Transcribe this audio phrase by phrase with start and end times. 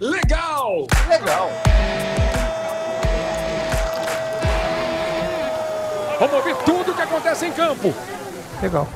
[0.00, 0.86] legal!
[1.08, 1.50] Legal.
[6.18, 7.94] Vamos ouvir tudo o que acontece em campo.
[8.62, 8.88] Legal.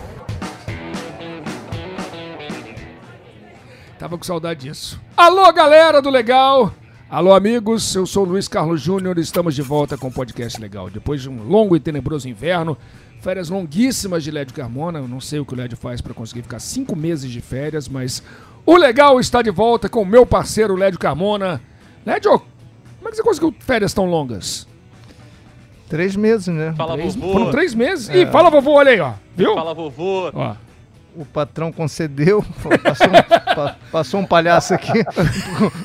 [3.99, 4.99] Tava com saudade disso.
[5.17, 6.73] Alô, galera do Legal!
[7.11, 10.61] Alô, amigos, eu sou o Luiz Carlos Júnior e estamos de volta com o Podcast
[10.61, 10.89] Legal.
[10.89, 12.79] Depois de um longo e tenebroso inverno,
[13.21, 16.43] férias longuíssimas de Lédio Carmona, eu não sei o que o Lédio faz para conseguir
[16.43, 18.23] ficar cinco meses de férias, mas
[18.67, 21.61] o Legal está de volta com o meu parceiro Lédio Carmona.
[22.05, 22.39] Lédio,
[22.99, 24.67] como é que você conseguiu férias tão longas?
[25.89, 26.73] Três meses, né?
[26.77, 27.33] Fala Três- vovô.
[27.33, 28.09] Foram três meses?
[28.11, 29.13] Ih, fala vovô, olha aí, ó.
[29.35, 29.55] Viu?
[29.55, 30.31] Fala vovô.
[30.33, 30.55] Ó.
[31.17, 32.45] O patrão concedeu,
[32.85, 34.93] passou um, pa- passou um palhaço aqui.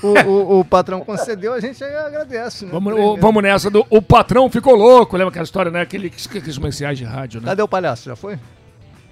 [0.03, 2.71] O, o- o patrão concedeu, a gente agradece, né?
[2.71, 5.17] Vamos, o- vamos nessa do O Patrão Ficou Louco.
[5.17, 5.81] Lembra aquela história, né?
[5.81, 7.48] Aquele, aqueles comerciais de rádio, né?
[7.48, 8.05] Cadê o palhaço?
[8.07, 8.37] Já foi?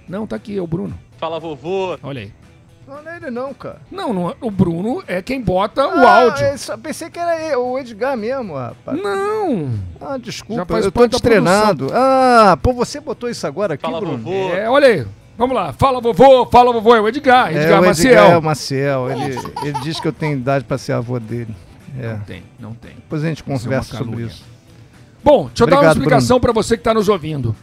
[0.08, 0.94] Não, tá aqui, é o Bruno.
[1.17, 1.98] Fala vovô.
[2.03, 2.31] Olha aí.
[2.88, 3.78] Não, não é ele não, cara.
[3.90, 6.46] Não, não, é- o Bruno é quem bota o Ah, áudio.
[6.46, 9.02] eu só pensei que era ele, o Edgar mesmo, rapaz.
[9.02, 9.70] Não.
[10.02, 11.88] Ah, Já desculpa, faz eu tô destreinado.
[11.94, 14.17] Ah, pô, você botou isso agora aqui, Fala Bruno?
[14.17, 14.53] vovô.
[14.53, 15.08] É, olha aí.
[15.38, 15.73] Vamos lá.
[15.73, 16.45] Fala, vovô.
[16.45, 16.95] Fala, vovô.
[16.95, 17.52] É o Edgar.
[17.52, 18.12] É, Edgar o Maciel.
[18.14, 19.09] Edgar é o Maciel.
[19.12, 21.56] Ele, ele diz que eu tenho idade pra ser avô dele.
[22.00, 22.09] É.
[22.14, 22.92] Não tem, não tem.
[22.95, 24.44] Depois a gente conversa sobre isso.
[25.23, 27.56] Bom, deixa eu dar uma explicação para você que está nos ouvindo.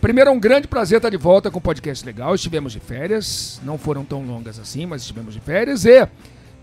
[0.00, 2.34] Primeiro, é um grande prazer estar de volta com o podcast legal.
[2.34, 5.84] Estivemos de férias, não foram tão longas assim, mas estivemos de férias.
[5.84, 6.08] E,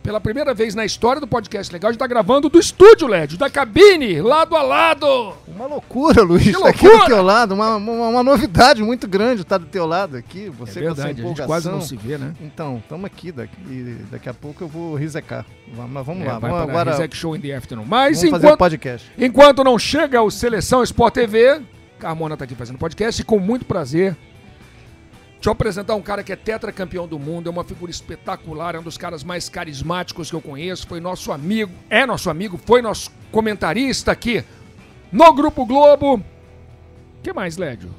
[0.02, 3.38] pela primeira vez na história do podcast legal, a gente está gravando do estúdio, LED,
[3.38, 5.34] da cabine, lado a lado.
[5.48, 7.54] Uma loucura, Luiz, Que tá aqui do teu lado.
[7.54, 10.50] Uma, uma, uma novidade muito grande estar do teu lado aqui.
[10.58, 12.34] Você é verdade, a gente quase não se vê, né?
[12.42, 15.46] Então, estamos aqui daqui, e daqui a pouco eu vou risecar.
[15.76, 17.86] Vamos- Mas vamos É, lá, vai vamos para agora Rezac Show in the Afternoon.
[17.86, 19.12] Mas vamos fazer o enquanto, podcast.
[19.16, 21.62] enquanto não chega o Seleção Sport TV,
[21.98, 24.16] Carmona está aqui fazendo podcast e com muito prazer.
[25.36, 28.80] Deixa eu apresentar um cara que é tetracampeão do mundo, é uma figura espetacular, é
[28.80, 32.82] um dos caras mais carismáticos que eu conheço, foi nosso amigo, é nosso amigo, foi
[32.82, 34.44] nosso comentarista aqui
[35.12, 36.16] no Grupo Globo.
[36.16, 37.94] O que mais, Lédio?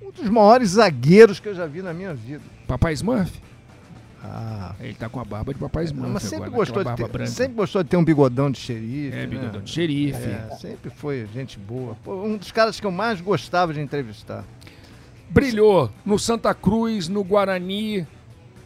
[0.00, 2.42] Um dos maiores zagueiros que eu já vi na minha vida.
[2.68, 3.45] Papai Smurf?
[4.28, 7.08] Ah, Ele tá com a barba de Papai Smurf mas sempre agora, gostou, de ter,
[7.08, 7.30] branca.
[7.30, 9.16] sempre gostou de ter um bigodão de xerife.
[9.16, 9.26] É, né?
[9.26, 10.18] bigodão de xerife.
[10.18, 11.96] É, sempre foi gente boa.
[12.02, 14.44] Pô, um dos caras que eu mais gostava de entrevistar.
[15.28, 18.06] Brilhou no Santa Cruz, no Guarani,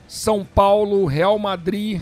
[0.06, 2.00] São Paulo, Real Madrid.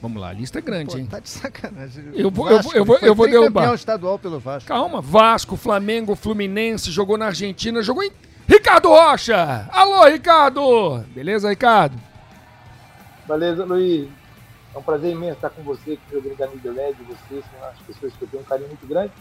[0.00, 1.06] Vamos lá, a lista é grande, Pô, hein?
[1.06, 2.04] tá de sacanagem.
[2.14, 3.60] Eu vou- eu vou- eu vou- eu vou derrubar.
[3.62, 4.66] campeão estadual pelo Vasco.
[4.66, 8.10] Calma, Vasco, Flamengo, Fluminense, jogou na Argentina, jogou em.
[8.48, 9.68] Ricardo Rocha!
[9.70, 11.04] Alô, Ricardo!
[11.14, 11.96] Beleza, Ricardo?
[13.26, 14.08] Beleza, Luiz.
[14.74, 17.68] É um prazer imenso estar com você, com o meu grande amigo LED, vocês são
[17.68, 19.12] as pessoas que eu tenho um carinho muito grande.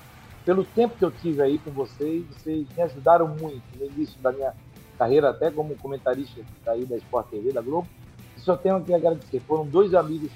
[0.46, 4.32] Pelo tempo que eu tive aí com vocês, vocês me ajudaram muito no início da
[4.32, 4.54] minha
[4.98, 7.88] carreira, até como comentarista aí da Sport TV, da Globo.
[8.38, 9.42] E só tenho que agradecer.
[9.42, 10.32] Foram dois amigos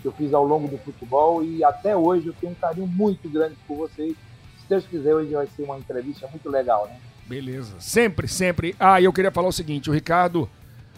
[0.00, 3.28] que eu fiz ao longo do futebol e até hoje eu tenho um carinho muito
[3.28, 4.16] grande por vocês.
[4.58, 6.98] Se Deus quiser, hoje vai ser uma entrevista muito legal, né?
[7.26, 7.74] Beleza.
[7.78, 8.74] Sempre, sempre.
[8.80, 10.48] Ah, eu queria falar o seguinte: o Ricardo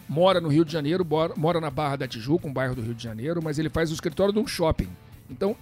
[0.09, 1.05] mora no Rio de Janeiro,
[1.37, 3.93] mora na Barra da Tijuca, um bairro do Rio de Janeiro, mas ele faz o
[3.93, 4.89] escritório de um shopping.
[5.29, 5.55] Então,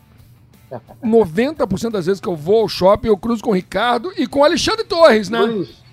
[1.03, 4.39] 90% das vezes que eu vou ao shopping, eu cruzo com o Ricardo e com
[4.39, 5.41] o Alexandre Torres, né?
[5.41, 5.83] Luiz,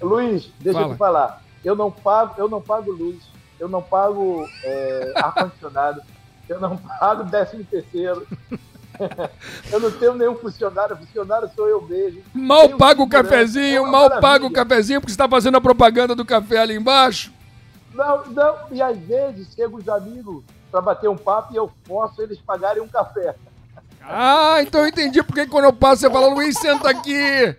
[0.00, 0.92] Luiz, deixa Fala.
[0.92, 1.44] eu te falar.
[1.62, 3.18] Eu não pago, eu não pago luz,
[3.60, 6.00] eu não pago é, ar-condicionado,
[6.48, 8.26] eu não pago décimo terceiro.
[9.70, 12.22] eu não tenho nenhum funcionário, funcionário sou eu mesmo.
[12.32, 16.14] Mal paga o cafezinho, é mal paga o cafezinho porque você tá fazendo a propaganda
[16.14, 17.32] do café ali embaixo.
[17.94, 22.20] Não, não, e às vezes chegam os amigos para bater um papo e eu forço
[22.22, 23.34] eles pagarem um café.
[24.02, 27.56] Ah, então eu entendi porque quando eu passo você fala, Luiz, senta aqui.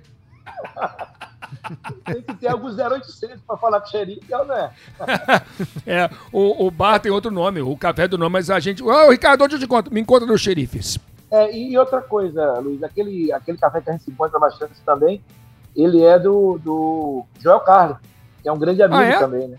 [2.06, 4.72] Tem que ter algum 0800 para falar com o xerife, não é?
[5.86, 8.84] É, o, o bar tem outro nome, o café é do nome, mas a gente.
[8.84, 9.94] Ô, Ricardo, onde eu te encontro?
[9.94, 10.98] Me encontra nos xerifes.
[11.32, 15.22] É, e outra coisa, Luiz, aquele, aquele café que a gente se encontra bastante também,
[15.76, 17.98] ele é do, do Joel Carlos,
[18.42, 19.20] que é um grande amigo Ah, é?
[19.20, 19.58] também, né?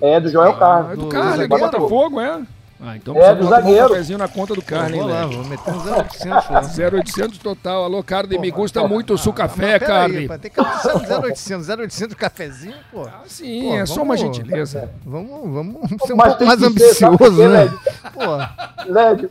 [0.00, 0.90] É do Joel Carlos.
[0.90, 1.64] Ah, é do do Carne, é do zagueiro?
[1.72, 2.40] Botafogo, é?
[2.80, 3.88] Ah, então É, precisa do botar um zagueiro.
[3.88, 6.60] cafezinho na conta do Carne, hein, vou lá, vou meter um 0800 lá.
[6.62, 7.84] 0800 total.
[7.84, 10.28] Alô, Carne, me gusta muito o seu Ah, café, mas peraí, Carne.
[10.28, 11.68] pá, Tem que anunciar um 0800.
[11.68, 13.02] 0800 cafezinho, pô.
[13.06, 14.90] Ah, sim, Pô, é só uma vamos- gentileza.
[15.04, 17.48] Vamos, vamos ser um Mas pouco mais ser, ambicioso, né?
[17.48, 17.80] Lédio?
[18.14, 19.30] Pô, Lédio,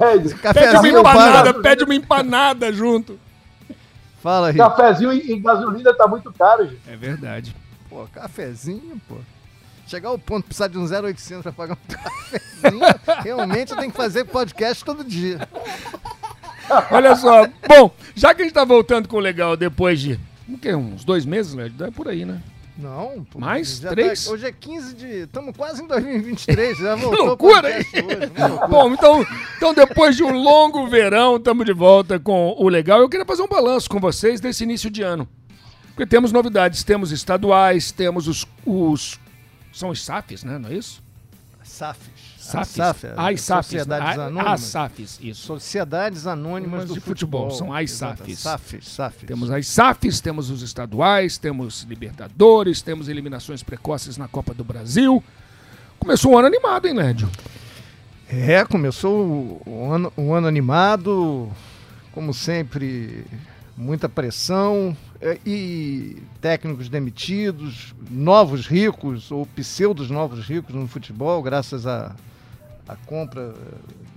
[0.00, 3.18] Lédio, Pede uma empanada, pede uma empanada junto.
[4.22, 4.56] Fala aí.
[4.56, 6.80] cafezinho e, e gasolina tá muito caro, gente.
[6.88, 7.54] É verdade.
[7.90, 9.16] Pô, cafezinho, pô.
[9.90, 12.80] Chegar ao ponto de precisar de um 0800 pra pagar um cafezinho,
[13.24, 15.48] realmente eu tenho que fazer podcast todo dia.
[16.92, 17.48] Olha só.
[17.66, 20.18] Bom, já que a gente tá voltando com o legal depois de.
[20.48, 20.72] O quê?
[20.74, 21.72] Uns dois meses, Léo?
[21.80, 22.40] É por aí, né?
[22.78, 23.78] Não, pô, Mais?
[23.80, 24.24] já Três?
[24.24, 25.06] tá- hoje é 15 de.
[25.24, 26.78] Estamos quase em 2023.
[26.78, 27.84] Já Que voltou loucura, hein?
[27.92, 28.68] hoje, loucura.
[28.68, 29.26] Bom, então,
[29.56, 33.00] então depois de um longo verão, estamos de volta com o legal.
[33.00, 35.28] Eu queria fazer um balanço com vocês desse início de ano.
[35.88, 38.46] Porque temos novidades, temos estaduais, temos os.
[38.64, 39.18] os
[39.72, 40.58] são os SAFs, né?
[40.58, 41.02] Não é isso?
[41.62, 42.00] SAFs.
[42.38, 42.70] SAFs.
[42.74, 43.66] SAF, As SAFs.
[43.66, 44.52] Sociedades A- Anônimas.
[44.52, 45.46] As SAFs, isso.
[45.46, 47.58] Sociedades Anônimas Mas do de futebol, Futebol.
[47.68, 48.38] são as SAFs.
[48.40, 49.26] SAFs, SAFs.
[49.26, 55.22] Temos as SAFs, temos os estaduais, temos Libertadores, temos eliminações precoces na Copa do Brasil.
[55.98, 57.30] Começou um ano animado, hein, Lédio?
[58.28, 61.50] É, começou o, ano, o ano animado,
[62.12, 63.24] como sempre,
[63.76, 65.09] muita pressão é,
[65.44, 72.14] e técnicos demitidos, novos ricos ou pseudos novos ricos no futebol, graças à
[72.88, 73.54] à compra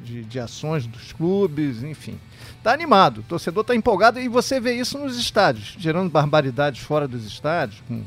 [0.04, 2.18] de, de ações dos clubes, enfim.
[2.64, 7.08] Tá animado, o torcedor tá empolgado e você vê isso nos estádios, gerando barbaridades fora
[7.08, 8.02] dos estádios, com,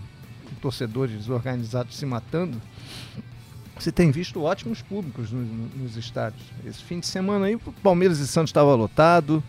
[0.60, 2.60] torcedores organizados se matando.
[3.78, 6.42] Você tem visto ótimos públicos no- no- nos estádios.
[6.64, 9.44] Esse fim de semana aí, o Palmeiras e Santos estava lotado.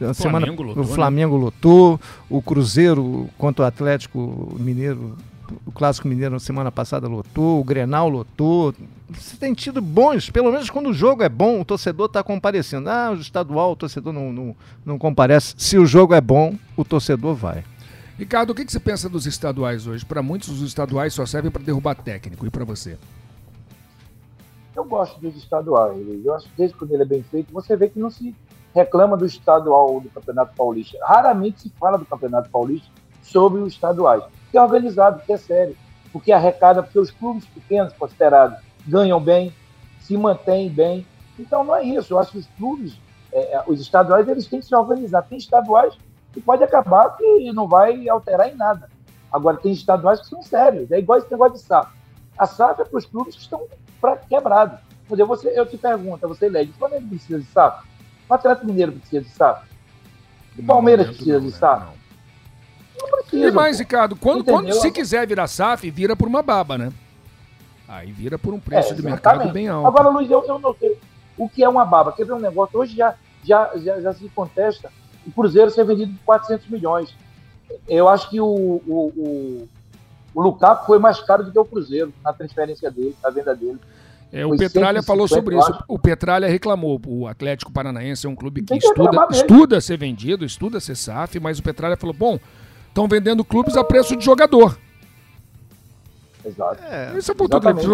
[0.00, 0.94] A semana, Flamengo lotou, o né?
[0.94, 2.00] Flamengo lotou.
[2.28, 5.16] O Cruzeiro contra o Atlético Mineiro,
[5.64, 7.60] o Clássico Mineiro na semana passada lotou.
[7.60, 8.74] O Grenal lotou.
[9.10, 12.88] Você tem tido bons, pelo menos quando o jogo é bom, o torcedor está comparecendo.
[12.90, 15.54] Ah, o estadual, o torcedor não, não, não comparece.
[15.56, 17.64] Se o jogo é bom, o torcedor vai.
[18.18, 20.04] Ricardo, o que, que você pensa dos estaduais hoje?
[20.04, 22.46] Para muitos, os estaduais só servem para derrubar técnico.
[22.46, 22.96] E para você?
[24.74, 25.96] Eu gosto dos estaduais.
[26.24, 28.34] Eu acho que desde quando ele é bem feito, você vê que não se
[28.74, 30.98] reclama do estadual do Campeonato Paulista.
[31.02, 32.88] Raramente se fala do Campeonato Paulista
[33.22, 34.24] sobre os estaduais.
[34.50, 35.76] Que é organizado, que é sério.
[36.12, 39.54] Porque arrecada, porque os clubes pequenos, considerados, ganham bem,
[40.00, 41.06] se mantêm bem.
[41.38, 42.14] Então não é isso.
[42.14, 42.98] Eu acho que os clubes,
[43.32, 45.22] é, é, os estaduais, eles têm que se organizar.
[45.22, 45.96] Tem estaduais
[46.32, 48.90] que pode acabar que não vai alterar em nada.
[49.32, 50.90] Agora, tem estaduais que são sérios.
[50.90, 51.92] É igual esse negócio de SAF.
[52.36, 53.66] A SAF é para os clubes que estão
[54.28, 54.78] quebrados.
[55.54, 57.84] Eu te pergunto, você lê, o Flamengo precisa de SAF?
[58.28, 59.66] O Atlético Mineiro precisa de SAF?
[60.58, 61.52] O Palmeiras momento, precisa de né?
[61.52, 61.84] SAF?
[61.84, 62.04] Não.
[63.00, 63.48] Não precisa.
[63.48, 66.92] E mais, Ricardo, quando, quando se quiser virar SAF, vira por uma baba, né?
[67.88, 69.86] Aí vira por um preço É, de mercado bem alto.
[69.86, 70.98] Agora, Luiz, eu, eu não sei
[71.36, 72.12] o que é uma baba.
[72.12, 72.78] Quer ver um negócio?
[72.78, 74.90] Hoje já, já, já, já se contesta
[75.26, 77.14] o Cruzeiro ser vendido por 400 milhões.
[77.88, 79.68] Eu acho que o, o, o,
[80.34, 83.78] o Lukaku foi mais caro do que o Cruzeiro na transferência dele, na venda dele.
[84.36, 85.72] É, o Foi Petralha 150, falou sobre isso.
[85.86, 87.00] O Petralha reclamou.
[87.06, 91.60] O Atlético Paranaense é um clube que estuda, estuda ser vendido, estuda ser SAF, mas
[91.60, 92.40] o Petralha falou: bom,
[92.88, 94.76] estão vendendo clubes a preço de jogador.
[96.44, 96.82] Exato.
[96.84, 97.12] É.
[97.16, 97.34] Esse é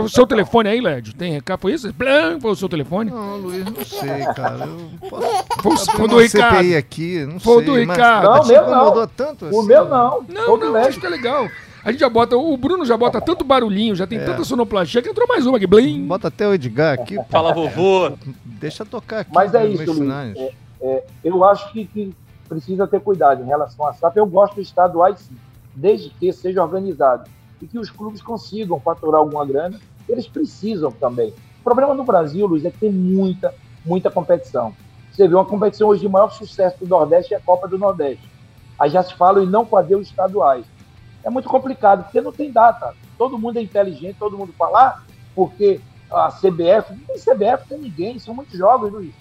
[0.01, 1.15] o seu telefone aí, Lédio?
[1.15, 1.61] Tem recado?
[1.61, 1.93] Foi isso?
[1.93, 3.11] Blam, foi o seu telefone?
[3.11, 4.65] Não, Luiz, não sei, cara.
[4.67, 6.57] Eu posso Foi foi do Ricardo.
[6.57, 7.67] CPI aqui, não Foi o sei.
[7.67, 8.25] do mas- Ricardo.
[8.25, 9.07] Não, meu não.
[9.07, 9.57] tanto assim?
[9.57, 10.25] O meu não.
[10.29, 11.49] Não, Todo não, acho que é legal.
[11.85, 14.25] A gente já bota, o Bruno já bota tanto barulhinho, já tem É.
[14.25, 15.67] tanta sonoplastia que entrou mais uma aqui.
[15.67, 16.07] Blim.
[16.07, 17.17] Bota até o Edgar aqui.
[17.17, 17.25] pô.
[17.25, 18.13] Fala, vovô.
[18.45, 19.31] Deixa tocar aqui.
[19.35, 20.37] Mas é nos isso, Luiz.
[20.37, 22.15] É, é, eu acho que, que
[22.49, 24.17] precisa ter cuidado em relação à SAF.
[24.17, 25.37] Eu gosto dos estaduais, sim,
[25.75, 27.29] desde que seja organizado
[27.63, 29.79] e que os clubes consigam faturar alguma grana.
[30.09, 31.33] Eles precisam também.
[31.61, 33.55] O problema no Brasil, Luiz, é que tem muita,
[33.85, 34.75] muita competição.
[35.13, 38.29] Você vê uma competição hoje de maior sucesso do Nordeste é a Copa do Nordeste.
[38.79, 40.65] Aí já se fala em não fazer os estaduais.
[41.23, 42.95] É muito complicado, porque não tem data.
[43.19, 45.03] Todo mundo é inteligente, todo mundo fala, ah,
[45.35, 45.81] porque
[46.11, 49.15] a CBF, não tem CBF, tem ninguém, são muitos jogos, Luiz.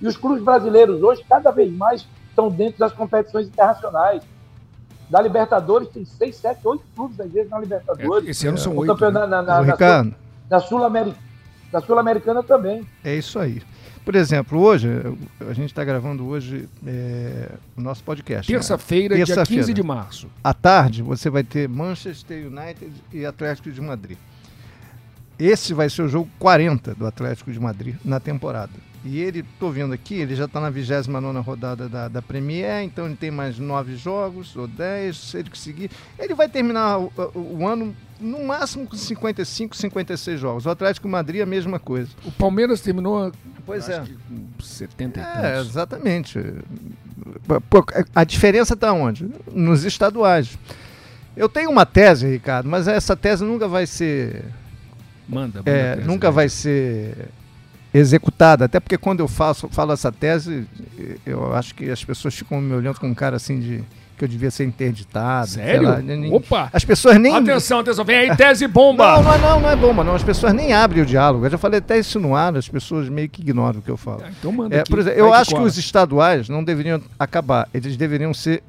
[0.00, 4.22] E os clubes brasileiros hoje, cada vez mais, estão dentro das competições internacionais.
[5.10, 8.28] Da Libertadores, tem seis, sete, oito clubes, às vezes, na Libertadores.
[8.28, 8.92] Esse ano são O oito.
[8.94, 9.36] campeonato né?
[9.36, 10.14] na, na, na, Ricardo,
[10.48, 11.14] na Sul-Ameri-
[11.72, 12.86] na Sul-Americana também.
[13.04, 13.62] é isso aí.
[14.04, 14.88] Por exemplo, hoje,
[15.48, 18.50] a gente está gravando hoje é, o nosso podcast.
[18.50, 18.58] né?
[18.58, 19.62] Terça-feira, dia Terça-feira.
[19.62, 20.28] 15 de março.
[20.42, 24.18] À tarde, você vai ter Manchester United e Atlético de Madrid.
[25.38, 28.72] Esse vai ser o jogo 40 do Atlético de Madrid na temporada.
[29.04, 33.06] E ele, tô vendo aqui, ele já está na 29 rodada da, da Premier, então
[33.06, 35.90] ele tem mais nove jogos, ou 10, se ele conseguir.
[36.16, 40.66] Ele vai terminar o, o- o ano no máximo com 55, 56 jogos.
[40.66, 42.10] O Atlético de Madrid a mesma coisa.
[42.24, 43.32] O Palmeiras terminou
[43.64, 44.00] Pois é.
[44.00, 45.68] que com 70 e É, tantos.
[45.70, 46.38] exatamente.
[47.70, 49.28] Pô, A diferença está onde?
[49.52, 50.58] Nos estaduais.
[51.36, 54.44] Eu tenho uma tese, Ricardo, mas essa tese nunca vai ser,
[55.28, 56.32] Manda, manda é, tese, nunca né?
[56.34, 57.28] vai ser
[57.94, 58.64] executada.
[58.66, 60.66] Até porque quando eu faço, falo essa tese,
[61.24, 63.84] eu acho que as pessoas ficam me olhando com um cara assim de
[64.16, 65.48] que eu devia ser interditado.
[65.48, 65.88] Sério?
[65.88, 66.68] lá, nem- Opa!
[66.72, 69.16] As pessoas nem Atenção, atenção, vem aí, tese bomba!
[69.16, 70.14] não, não, é- não, não é bomba, não.
[70.14, 71.46] As pessoas nem abrem o diálogo.
[71.46, 73.96] Eu já falei até isso no ar, as pessoas meio que ignoram o que eu
[73.96, 74.22] falo.
[74.24, 74.90] Ah, Então manda É, aqui.
[74.90, 75.66] por exemplo, eu acho que cola.
[75.66, 78.62] os estaduais não deveriam acabar, eles deveriam ser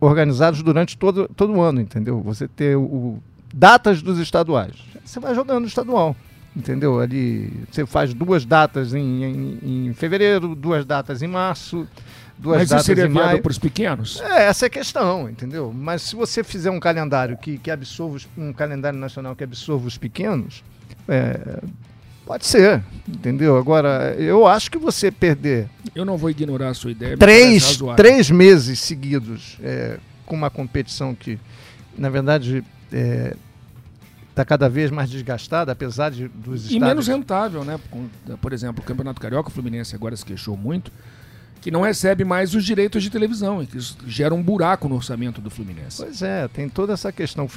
[0.00, 2.20] organizados durante todo, todo o ano, entendeu?
[2.22, 3.18] Você ter o,
[3.52, 4.72] datas dos estaduais.
[5.04, 6.14] Você vai jogando no estadual.
[6.54, 7.00] Entendeu?
[7.00, 11.86] Ali você faz duas datas em, em, em fevereiro, duas datas em março,
[12.38, 14.20] duas Mas datas isso seria viável para os pequenos?
[14.20, 15.72] É, essa é a questão, entendeu?
[15.74, 19.86] Mas se você fizer um calendário que, que absorva os- um calendário nacional que absorva
[19.86, 20.62] os pequenos,
[21.08, 21.60] é,
[22.26, 23.56] pode ser, entendeu?
[23.56, 27.16] Agora, eu acho que você perder Eu não vou ignorar a sua ideia.
[27.16, 31.38] três, três meses seguidos é, com uma competição que,
[31.96, 32.62] na verdade,
[34.30, 37.80] está cada vez mais desgastada, apesar de, dos E menos rentável, né?
[38.40, 40.92] Por exemplo, o Campeonato Carioca, o Fluminense agora se queixou muito,
[41.60, 44.96] que não recebe mais os direitos de televisão, e que isso gera um buraco no
[44.96, 46.02] orçamento do Fluminense.
[46.02, 47.48] Pois é, tem toda essa questão.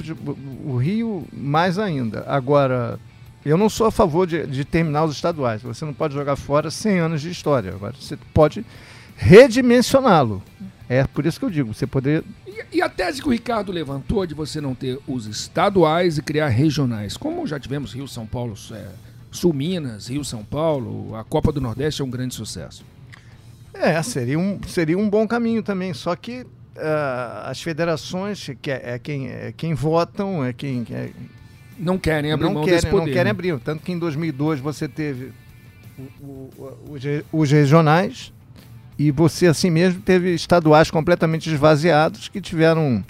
[0.64, 2.24] O Rio, mais ainda.
[2.26, 2.98] Agora,
[3.44, 5.62] eu não sou a favor de, de terminar os estaduais.
[5.62, 7.72] Você não pode jogar fora 100 anos de história.
[7.72, 8.64] Agora, você pode
[9.16, 10.42] redimensioná-lo.
[10.88, 12.24] É por isso que eu digo, você poderia.
[12.46, 16.22] E, e a tese que o Ricardo levantou de você não ter os estaduais e
[16.22, 18.88] criar regionais, como já tivemos Rio, São Paulo, é,
[19.30, 22.84] Sul Minas, Rio, São Paulo, a Copa do Nordeste é um grande sucesso.
[23.74, 25.92] É, seria um, seria um bom caminho também.
[25.94, 26.46] Só que
[26.76, 30.84] ah, as federações, que é, é quem, é quem votam, é quem.
[30.90, 31.10] é-
[31.78, 32.96] Não querem abrir não mão querem, poder.
[32.96, 33.30] não querem né?
[33.30, 33.58] abrir.
[33.60, 35.32] Tanto que em 2002 você teve
[35.98, 38.32] o- o- os, os regionais
[38.98, 43.04] e você assim mesmo teve estaduais completamente esvaziados que tiveram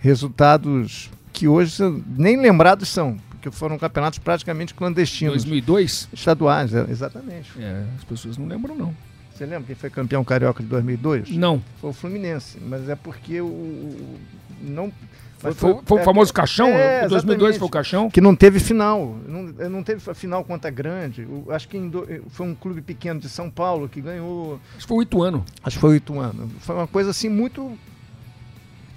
[0.00, 1.74] resultados que hoje
[2.16, 5.34] nem lembrados são, porque foram campeonatos praticamente clandestinos.
[5.44, 6.08] 2002?
[6.12, 7.50] Estaduais, é, exatamente.
[7.58, 8.94] É, as pessoas não lembram, não.
[9.38, 11.30] Você lembra quem foi campeão carioca de 2002?
[11.30, 11.62] Não.
[11.80, 14.16] Foi o Fluminense, mas é porque o-
[14.60, 14.90] não
[15.38, 16.66] Foi, mas foi- foi o é- famoso caixão?
[16.70, 17.58] É, Em 2002 exatamente.
[17.60, 18.10] foi o caixão?
[18.10, 19.14] que não teve final.
[19.28, 21.22] Não, não teve final contra grande.
[21.22, 24.58] O- acho que do- foi um clube pequeno de São Paulo que ganhou.
[24.76, 25.44] Acho que foi o Ituano.
[25.62, 26.50] Acho que foi o Ituano.
[26.58, 27.78] Foi uma coisa assim muito.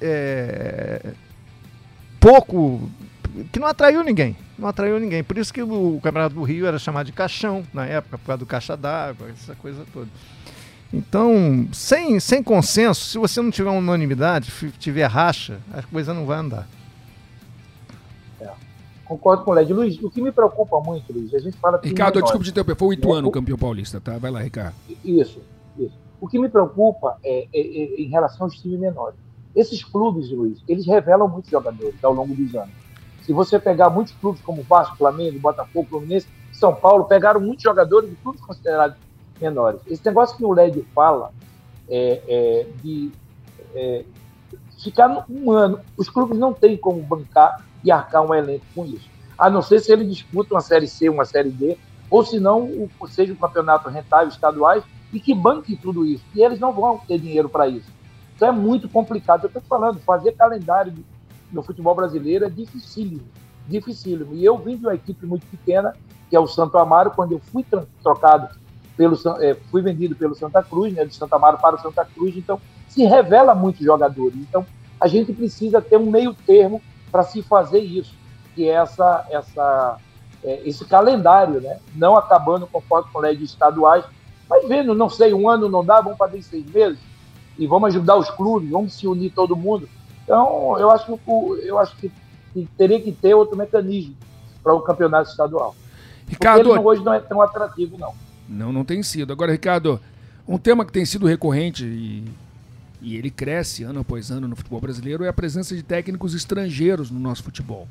[0.01, 1.11] é,
[2.19, 2.89] pouco.
[3.51, 4.35] Que não atraiu ninguém.
[4.57, 5.23] Não atraiu ninguém.
[5.23, 8.39] Por isso que o Campeonato do Rio era chamado de caixão na época, por causa
[8.39, 10.07] do caixa d'água, essa coisa toda.
[10.93, 16.37] Então, sem, sem consenso, se você não tiver unanimidade, tiver racha, a coisa não vai
[16.39, 16.67] andar.
[19.05, 19.73] Concordo com o Led.
[19.73, 22.23] Luiz, o que me preocupa muito, Luiz, a gente fala Ricardo, menores.
[22.23, 24.17] desculpa te interromper, foi o Ituano É, o campeão paulista, tá?
[24.17, 24.73] Vai lá, Ricardo.
[25.03, 25.41] Isso,
[25.77, 25.93] isso.
[26.21, 29.19] O que me preocupa é, é- é em relação aos times menores.
[29.53, 32.73] Esses clubes, Luiz, eles revelam muitos jogadores ao longo dos anos.
[33.31, 38.09] Se você pegar muitos clubes como Vasco, Flamengo, Botafogo, Fluminense, São Paulo, pegaram muitos jogadores
[38.09, 38.97] de clubes considerados
[39.39, 39.79] menores.
[39.87, 41.31] Esse negócio que o Led fala
[41.87, 43.09] é, é, de
[43.73, 44.03] é,
[44.83, 49.09] ficar um ano, os clubes não têm como bancar e arcar um elenco com isso.
[49.37, 51.77] A não ser se ele disputa uma Série C, uma Série D,
[52.09, 54.83] ou se não, seja um campeonato rentável estaduais
[55.13, 56.25] e que banque tudo isso.
[56.35, 57.89] E eles não vão ter dinheiro para isso.
[58.35, 59.45] Então é muito complicado.
[59.45, 61.05] Eu estou falando, fazer calendário de-
[61.51, 63.23] no futebol brasileiro é dificílimo.
[63.67, 64.33] Dificílimo.
[64.33, 65.93] E eu vim de uma equipe muito pequena,
[66.29, 67.65] que é o Santo Amaro, quando eu fui
[68.01, 68.49] trocado
[68.97, 72.35] pelo eh, fui vendido pelo Santa Cruz, né, de Santo Amaro para o Santa Cruz,
[72.37, 74.35] então se revela muitos jogadores.
[74.35, 74.65] Então
[74.99, 76.81] a gente precisa ter um meio termo
[77.11, 78.13] para se fazer isso,
[78.53, 79.97] que é essa, essa,
[80.43, 81.79] eh, esse calendário, né?
[81.95, 84.05] não acabando conforme com leis estaduais,
[84.49, 86.99] mas vendo, não sei, um ano não dá, vamos fazer seis meses
[87.57, 89.87] e vamos ajudar os clubes, vamos se unir todo mundo.
[90.31, 92.09] Então, eu acho que, eu acho que,
[92.77, 94.15] teria que ter outro mecanismo
[94.63, 95.75] para o campeonato estadual.
[96.21, 98.13] Porque Ricardo, ele não- hoje não é tão atrativo, não.
[98.47, 99.33] Não, não tem sido.
[99.33, 99.99] Agora, Ricardo,
[100.47, 102.23] um tema que tem sido recorrente e,
[103.01, 107.11] e ele cresce ano após ano no futebol brasileiro é a presença de técnicos estrangeiros
[107.11, 107.85] no nosso futebol.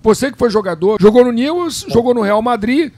[0.00, 2.92] Você que foi jogador, jogou no Newell's, jogou no Real Madrid.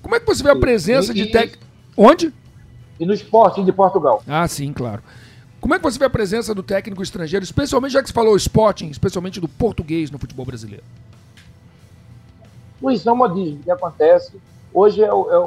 [0.00, 1.66] Como é que você vê a presença E- de e- técnicos.
[1.96, 2.32] Onde?
[3.00, 4.22] E no esporte de Portugal.
[4.28, 5.02] Ah, sim, claro.
[5.62, 8.34] Como é que você vê a presença do técnico estrangeiro, especialmente já que você falou
[8.36, 10.82] Sporting, especialmente do português no futebol brasileiro?
[12.82, 14.32] Luiz, não modismo, o que acontece.
[14.74, 15.42] Hoje é o, é o-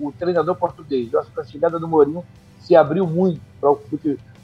[0.00, 1.12] o- o treinador português.
[1.12, 2.24] Eu acho que a chegada do Mourinho
[2.60, 3.70] se abriu muito para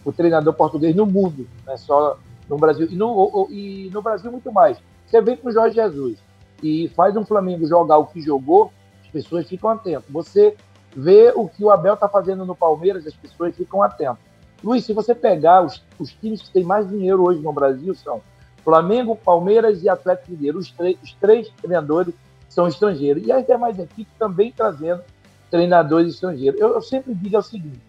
[0.04, 2.86] o, treinador português no mundo, não é só no Brasil.
[2.90, 4.76] E no, e no Brasil, muito mais.
[5.06, 6.18] Você vem com o Jorge Jesus
[6.62, 8.70] e faz um Flamengo jogar o que jogou,
[9.02, 10.04] as pessoas ficam atentas.
[10.10, 10.54] Você
[10.94, 14.27] vê o que o Abel está fazendo no Palmeiras, as pessoas ficam atentas.
[14.62, 18.20] Luiz, se você pegar os, os times que têm mais dinheiro hoje no Brasil, são
[18.64, 20.58] Flamengo, Palmeiras e Atlético Mineiro.
[20.58, 22.14] Os, três- os três treinadores
[22.48, 23.24] são estrangeiros.
[23.26, 25.02] E as demais equipes também trazendo
[25.50, 26.60] treinadores estrangeiros.
[26.60, 27.80] Eu, eu sempre digo é o seguinte: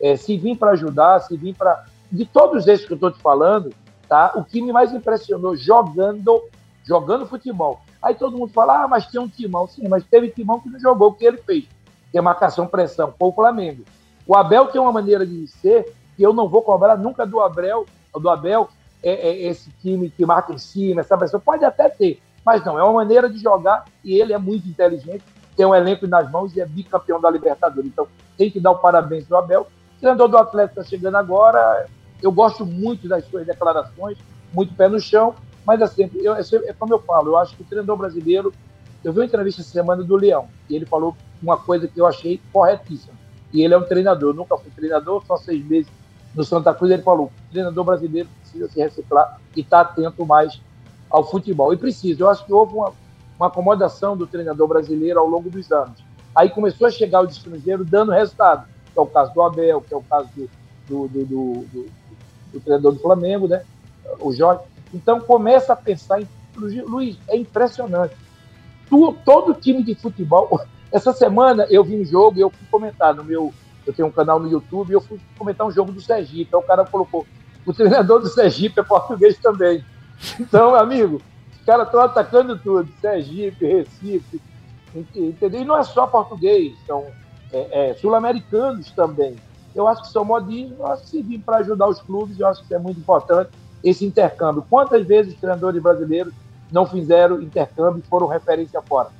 [0.00, 1.84] é, se vir para ajudar, se vir para.
[2.12, 3.72] De todos esses que eu estou te falando,
[4.08, 4.32] tá?
[4.34, 6.42] o que me mais impressionou jogando,
[6.84, 7.80] jogando futebol.
[8.02, 9.66] Aí todo mundo fala, ah, mas tem um timão.
[9.68, 11.64] Sim, mas teve timão que não jogou o que ele fez,
[12.10, 13.84] que é marcação, pressão, foi o Flamengo.
[14.26, 17.86] O Abel tem uma maneira de ser que eu não vou cobrar nunca do Abel,
[18.14, 18.68] do Abel
[19.02, 21.40] é, é, esse time que marca em cima, essa pressão.
[21.40, 25.24] Pode até ter, mas não, é uma maneira de jogar e ele é muito inteligente,
[25.56, 27.90] tem um elenco nas mãos e é bicampeão da Libertadores.
[27.90, 29.62] Então tem que dar o parabéns ao Abel.
[29.62, 31.86] O treinador do Atlético está chegando agora.
[32.20, 34.18] Eu gosto muito das suas declarações,
[34.52, 35.34] muito pé no chão,
[35.64, 38.52] mas assim, eu, é como eu falo, eu acho que o treinador brasileiro.
[39.02, 42.06] Eu vi uma entrevista essa semana do Leão e ele falou uma coisa que eu
[42.06, 43.14] achei corretíssima.
[43.54, 45.90] E ele é um treinador, nunca fui treinador, só seis meses
[46.34, 46.92] no Santa Cruz.
[46.92, 50.60] Ele falou: o treinador brasileiro precisa se reciclar e estar tá atento mais
[51.08, 51.72] ao futebol.
[51.72, 52.22] E precisa.
[52.22, 52.92] Eu acho que houve uma,
[53.38, 56.02] uma acomodação do treinador brasileiro ao longo dos anos.
[56.34, 59.92] Aí começou a chegar o estrangeiro dando resultado, que é o caso do Abel, que
[59.92, 60.48] é o caso do,
[60.88, 61.86] do, do, do,
[62.52, 63.62] do treinador do Flamengo, né?
[64.18, 64.62] o Jorge.
[64.92, 66.28] Então começa a pensar em.
[66.56, 68.14] Luiz, é impressionante.
[68.88, 70.60] Tu, todo time de futebol.
[70.90, 73.54] Essa semana eu vi um jogo e eu fui comentar no meu.
[73.86, 76.42] Eu tenho um canal no YouTube e eu fui comentar um jogo do Sergipe.
[76.42, 77.26] Então o cara colocou:
[77.64, 79.84] o treinador do Sergipe é português também.
[80.38, 81.20] Então, amigo,
[81.52, 84.40] os caras estão atacando tudo: Sergipe, Recife,
[84.94, 85.62] entendeu?
[85.62, 87.06] E não é só português, são
[87.52, 89.36] é, é, sul-americanos também.
[89.74, 92.46] Eu acho que são modismos, eu acho que se vir para ajudar os clubes, eu
[92.46, 93.50] acho que é muito importante
[93.82, 94.64] esse intercâmbio.
[94.68, 96.34] Quantas vezes os treinadores brasileiros
[96.70, 99.10] não fizeram intercâmbio e foram referência fora?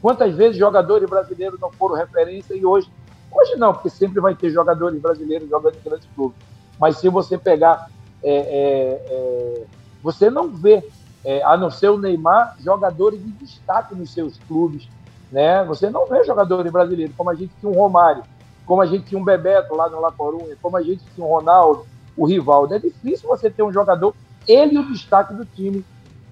[0.00, 2.90] Quantas vezes jogadores brasileiros não foram referência e hoje,
[3.32, 6.38] hoje não, porque sempre vai ter jogadores brasileiros jogando em grandes clubes.
[6.78, 7.90] Mas se você pegar,
[8.22, 9.64] é, é, é,
[10.02, 10.82] você não vê,
[11.24, 14.88] é, a não ser o Neymar, jogadores de destaque nos seus clubes.
[15.30, 15.64] Né?
[15.64, 18.22] Você não vê jogadores brasileiros, como a gente tinha um Romário,
[18.66, 21.30] como a gente tinha um Bebeto lá no La Corunha, como a gente tinha um
[21.30, 22.74] Ronaldo, o Rivaldo.
[22.74, 24.14] É difícil você ter um jogador,
[24.46, 25.84] ele o destaque do time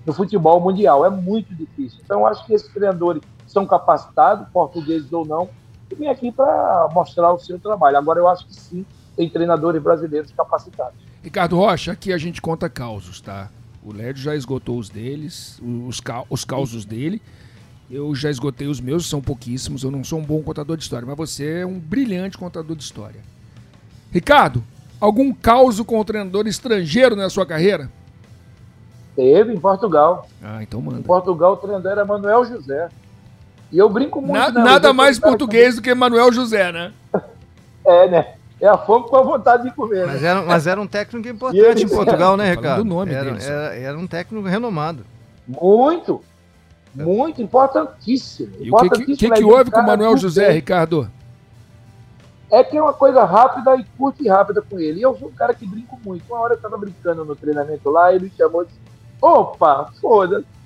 [0.04, 1.04] no futebol mundial.
[1.04, 2.00] É muito difícil.
[2.04, 5.48] Então, eu acho que esses treinadores são capacitados, portugueses ou não,
[5.90, 7.96] e vêm aqui para mostrar o seu trabalho.
[7.96, 10.94] Agora, eu acho que sim, tem treinadores brasileiros capacitados.
[11.22, 13.50] Ricardo Rocha, aqui a gente conta causos, tá?
[13.82, 17.22] O Lédio já esgotou os deles, os, os causos dele.
[17.90, 19.82] Eu já esgotei os meus, são pouquíssimos.
[19.82, 22.82] Eu não sou um bom contador de história, mas você é um brilhante contador de
[22.82, 23.20] história.
[24.12, 24.62] Ricardo,
[25.00, 27.90] algum caos com o treinador estrangeiro na sua carreira?
[29.16, 30.28] Teve em Portugal.
[30.42, 31.00] Ah, então manda.
[31.00, 32.88] Em Portugal o treinador era Manuel José.
[33.70, 34.34] E eu brinco muito.
[34.34, 34.62] Na, né?
[34.62, 36.92] Nada mais português do que Manuel José, né?
[37.84, 38.26] é, né?
[38.60, 40.06] É a fome com a vontade de comer.
[40.06, 40.28] Mas, né?
[40.28, 42.82] era, mas era um técnico importante em Portugal, né, Ricardo?
[42.82, 45.04] Do nome era, era, era, um técnico renomado.
[45.46, 46.20] Muito.
[46.92, 48.52] Muito importantíssimo.
[48.58, 51.08] E o que, que, que houve com o Manuel José, Ricardo?
[52.50, 54.98] É que é uma coisa rápida e curta e rápida com ele.
[54.98, 56.24] E eu sou um cara que brinco muito.
[56.28, 58.78] Uma hora eu estava brincando no treinamento lá, ele me chamou e disse:
[59.20, 60.57] opa, foda-se.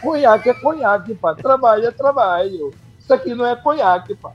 [0.00, 1.34] Conhaque é conhaque, pá.
[1.34, 2.72] Trabalho é trabalho.
[2.98, 4.32] Isso aqui não é conhaque, pá.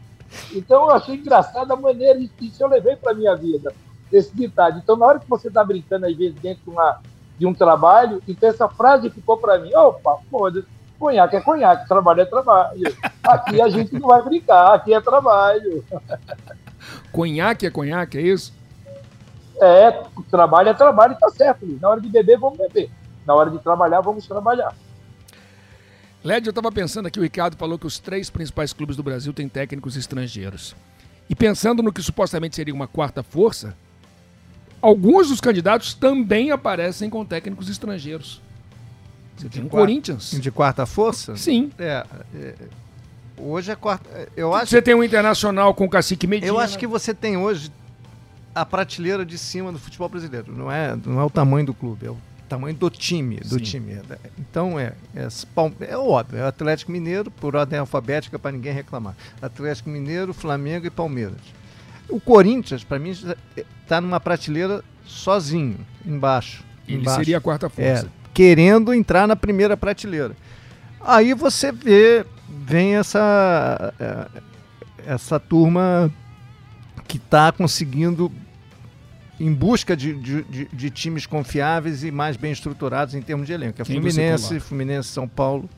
[0.54, 3.74] Então eu achei engraçada a maneira que isso eu levei para minha vida,
[4.12, 4.78] esse ditado.
[4.78, 7.00] Então, na hora que você está brincando, às vezes, dentro de, uma,
[7.38, 10.68] de um trabalho, então essa frase ficou para mim: opa, foda-se.
[11.00, 12.98] Conhaque é conhaque, trabalho é trabalho.
[13.24, 15.86] Aqui a gente não vai brincar, aqui é trabalho.
[17.10, 18.54] Conhaque é conhaque, é isso?
[19.62, 21.66] É, trabalho é trabalho, tá certo.
[21.82, 22.90] Na hora de beber, vamos beber.
[23.26, 24.74] Na hora de trabalhar, vamos trabalhar.
[26.24, 29.32] Led, eu estava pensando aqui, o Ricardo falou que os três principais clubes do Brasil
[29.32, 30.76] têm técnicos estrangeiros.
[31.30, 33.76] E pensando no que supostamente seria uma quarta força,
[34.82, 38.42] alguns dos candidatos também aparecem com técnicos estrangeiros.
[39.38, 40.32] Você tem um Corinthians.
[40.32, 41.38] De quarta força?
[41.38, 41.72] Sim.
[41.80, 42.06] É,
[42.36, 42.56] é,
[43.38, 44.28] hoje é quarta.
[44.36, 44.72] Eu acho.
[44.72, 46.52] Você tem um internacional com o cacique Medina.
[46.52, 47.72] Eu acho que você tem hoje
[48.54, 50.54] a prateleira de cima do futebol brasileiro.
[50.54, 52.18] Não é, não é o tamanho do clube, é o
[52.50, 53.64] tamanho do time, do Sim.
[53.64, 54.02] time.
[54.38, 55.28] Então é, é,
[55.88, 59.16] é óbvio, é Atlético Mineiro, por ordem alfabética para ninguém reclamar.
[59.42, 61.40] Atlético Mineiro, Flamengo e Palmeiras.
[62.10, 63.12] O Corinthians, para mim,
[63.82, 66.64] está numa prateleira sozinho, embaixo.
[66.88, 67.20] Ele embaixo.
[67.20, 68.08] seria a quarta força.
[68.08, 70.36] É, querendo entrar na primeira prateleira.
[71.00, 74.28] Aí você vê, vem essa, é,
[75.06, 76.12] essa turma
[77.08, 78.32] que está conseguindo
[79.40, 83.82] em busca de, de, de, times confiáveis e mais bem estruturados em termos de elenco.
[83.82, 85.70] É Fluminense, Fluminense, São Paulo.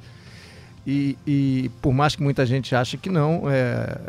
[0.85, 3.99] E, e, por mais que muita gente ache que não, é...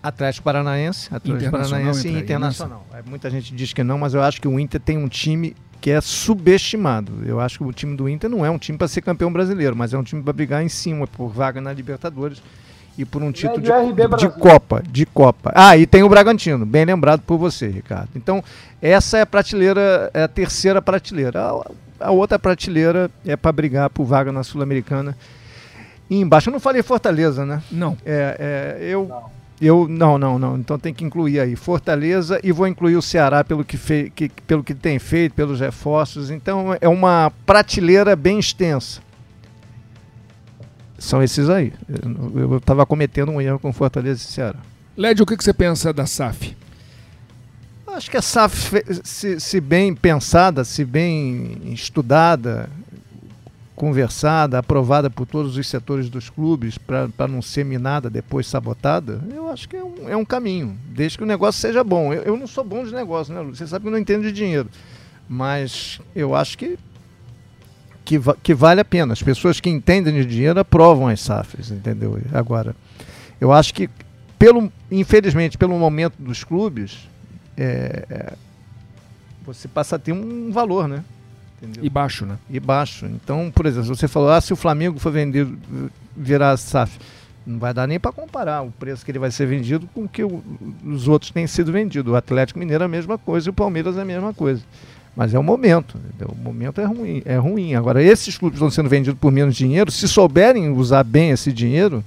[0.00, 2.86] Atlético Paranaense, Atlético Paranaense e Internacional.
[2.92, 5.56] É, muita gente diz que não, mas eu acho que o Inter tem um time
[5.80, 7.22] que é subestimado.
[7.26, 9.74] Eu acho que o time do Inter não é um time para ser campeão brasileiro,
[9.74, 12.40] mas é um time para brigar em cima por vaga na Libertadores
[12.96, 13.70] e por um título de,
[14.16, 15.52] de, Copa, de Copa.
[15.54, 18.10] Ah, e tem o Bragantino, bem lembrado por você, Ricardo.
[18.14, 18.42] Então,
[18.80, 21.40] essa é a prateleira, é a terceira prateleira.
[21.40, 21.70] A,
[22.06, 25.16] a outra prateleira é para brigar por vaga na Sul-Americana.
[26.08, 27.62] E embaixo, eu não falei Fortaleza, né?
[27.70, 27.96] Não.
[28.04, 29.10] É, é eu,
[29.60, 30.56] Eu não, não, não.
[30.58, 34.28] Então tem que incluir aí Fortaleza e vou incluir o Ceará pelo que, fe, que,
[34.46, 36.30] pelo que tem feito, pelos reforços.
[36.30, 39.00] Então é uma prateleira bem extensa.
[40.98, 41.72] São esses aí.
[42.34, 44.58] Eu estava cometendo um erro com Fortaleza e Ceará.
[44.96, 46.56] Led, o que, que você pensa da SAF?
[47.86, 52.68] Acho que a SAF, se, se bem pensada, se bem estudada,
[53.74, 59.48] conversada, aprovada por todos os setores dos clubes para não ser minada, depois sabotada, eu
[59.48, 62.12] acho que é um, é um caminho, desde que o negócio seja bom.
[62.12, 64.32] Eu, eu não sou bom de negócio, né, Você sabe que eu não entendo de
[64.32, 64.68] dinheiro.
[65.28, 66.78] Mas eu acho que,
[68.04, 69.12] que, que vale a pena.
[69.12, 72.18] As pessoas que entendem de dinheiro aprovam as SAFs, entendeu?
[72.32, 72.76] Agora,
[73.40, 73.88] eu acho que,
[74.38, 77.08] pelo, infelizmente, pelo momento dos clubes,
[77.56, 78.32] é, é,
[79.44, 81.02] você passa a ter um valor, né?
[81.62, 81.84] Entendeu?
[81.84, 82.38] E baixo, né?
[82.50, 83.06] E baixo.
[83.06, 85.58] Então, por exemplo, você falou, ah, se o Flamengo for vendido,
[86.16, 86.98] virar SAF,
[87.46, 90.08] não vai dar nem para comparar o preço que ele vai ser vendido com o
[90.08, 90.42] que o,
[90.84, 92.12] os outros têm sido vendidos.
[92.12, 94.62] O Atlético Mineiro é a mesma coisa e o Palmeiras é a mesma coisa.
[95.16, 95.98] Mas é o momento.
[95.98, 96.34] Entendeu?
[96.36, 97.74] O momento é ruim, é ruim.
[97.74, 102.04] Agora, esses clubes estão sendo vendidos por menos dinheiro, se souberem usar bem esse dinheiro,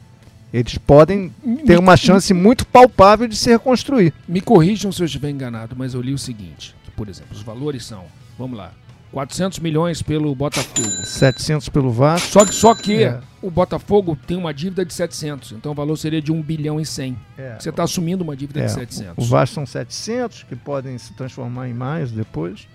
[0.54, 1.32] eles podem
[1.66, 4.14] ter uma chance muito palpável de se reconstruir.
[4.28, 7.44] Me corrijam se eu estiver enganado, mas eu li o seguinte: que, por exemplo, os
[7.44, 8.04] valores são,
[8.38, 8.72] vamos lá,
[9.18, 11.04] 400 milhões pelo Botafogo.
[11.04, 12.28] 700 pelo Vasco.
[12.28, 13.20] Só que, só que é.
[13.42, 16.86] o Botafogo tem uma dívida de 700, então o valor seria de 1 bilhão e
[16.86, 17.18] 100.
[17.36, 17.56] É.
[17.58, 18.66] Você está assumindo uma dívida é.
[18.68, 19.14] de 700.
[19.18, 22.68] O Vasco são 700, que podem se transformar em mais depois.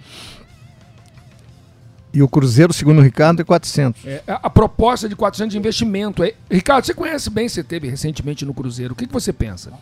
[2.13, 4.05] E o Cruzeiro, segundo o Ricardo, é 400.
[4.05, 6.25] É, a proposta de 400 de investimento.
[6.25, 6.35] É...
[6.51, 8.95] Ricardo, você conhece bem, você teve recentemente no Cruzeiro.
[8.95, 9.73] O que, que você pensa?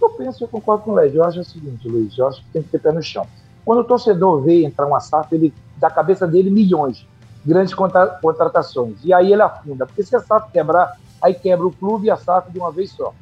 [0.00, 1.16] Eu penso, eu concordo com o Led.
[1.16, 3.26] Eu acho o seguinte, Luiz, eu acho que tem que ter pé no chão.
[3.64, 7.06] Quando o torcedor vê entrar uma SAF, ele da cabeça dele milhões,
[7.44, 8.96] grandes contra, contratações.
[9.04, 12.16] E aí ele afunda, porque se a SAF quebrar, aí quebra o clube e a
[12.16, 13.12] SAF de uma vez só.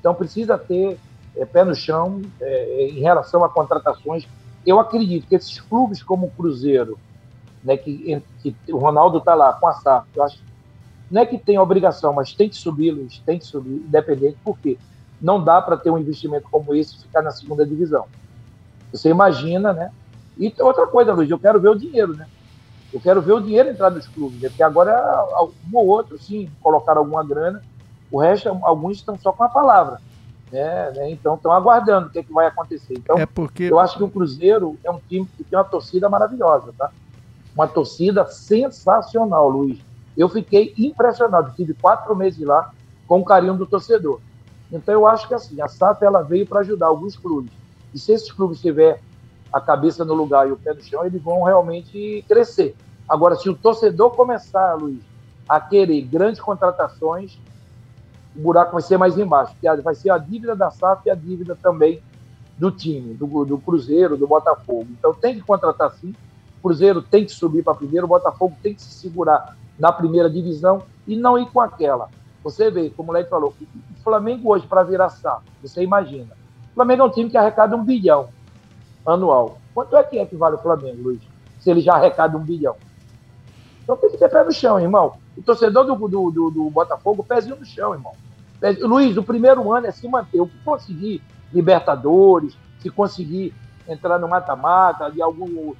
[0.00, 0.98] Então precisa ter
[1.36, 4.26] é, pé no chão é, em relação a contratações.
[4.64, 6.98] Eu acredito que esses clubes como o Cruzeiro,
[7.62, 10.48] né, que, que o Ronaldo está lá com a SAF, eu acho
[11.10, 14.78] não é que tem obrigação, mas tem que subir, Luiz, tem que subir, independente, porque
[15.20, 18.04] não dá para ter um investimento como esse e ficar na segunda divisão.
[18.92, 19.90] Você imagina, né?
[20.38, 22.26] E outra coisa, Luiz, eu quero ver o dinheiro, né?
[22.92, 24.48] Eu quero ver o dinheiro entrar nos clubes, né?
[24.48, 25.26] porque agora
[25.70, 27.62] um ou outro, sim, colocaram alguma grana,
[28.10, 30.00] o resto, alguns estão só com a palavra.
[30.50, 30.90] Né?
[30.92, 31.10] né?
[31.10, 32.94] Então estão aguardando o que, é que vai acontecer.
[32.94, 33.64] Então, é porque...
[33.64, 36.90] eu acho que o Cruzeiro é um time que tem uma torcida maravilhosa, tá?
[37.54, 39.78] Uma torcida sensacional, Luiz.
[40.16, 42.72] Eu fiquei impressionado, tive quatro meses lá
[43.06, 44.20] com o carinho do torcedor.
[44.72, 47.52] Então eu acho que assim, a SAF ela veio para ajudar alguns clubes.
[47.94, 49.00] E se esses clubes tiver
[49.52, 52.76] a cabeça no lugar e o pé no chão, eles vão realmente crescer.
[53.08, 55.02] Agora, se o torcedor começar, Luiz,
[55.48, 57.38] a querer grandes contratações,
[58.36, 61.56] o buraco vai ser mais embaixo, vai ser a dívida da SAF e a dívida
[61.56, 62.02] também
[62.58, 64.88] do time, do, do Cruzeiro, do Botafogo.
[64.90, 66.14] Então tem que contratar sim.
[66.58, 70.28] O Cruzeiro tem que subir para primeiro, o Botafogo tem que se segurar na primeira
[70.28, 72.08] divisão e não ir com aquela.
[72.42, 76.36] Você vê, como o Leite falou, o Flamengo hoje para virar SAF, você imagina,
[76.78, 78.28] Flamengo é um time que arrecada um bilhão
[79.04, 79.58] anual.
[79.74, 81.20] Quanto é que é que vale o Flamengo, Luiz?
[81.58, 82.76] Se ele já arrecada um bilhão.
[83.82, 85.14] Então tem que ter pé no chão, irmão.
[85.36, 88.12] O torcedor do, do, do, do Botafogo, pezinho no chão, irmão.
[88.80, 90.40] Luiz, o primeiro ano é se manter.
[90.40, 91.20] O que conseguir
[91.52, 93.52] Libertadores, se conseguir
[93.88, 95.72] entrar no mata-mata, de algum.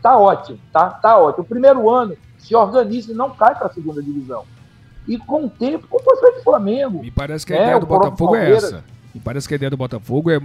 [0.00, 0.90] Tá ótimo, tá?
[0.90, 1.42] Tá ótimo.
[1.42, 4.44] O primeiro ano se organiza e não cai para a segunda divisão.
[5.08, 7.00] E com o tempo, como foi feito o Flamengo.
[7.00, 8.84] Me parece que a é, ideia do Botafogo é essa.
[9.14, 10.40] E parece que a ideia do Botafogo é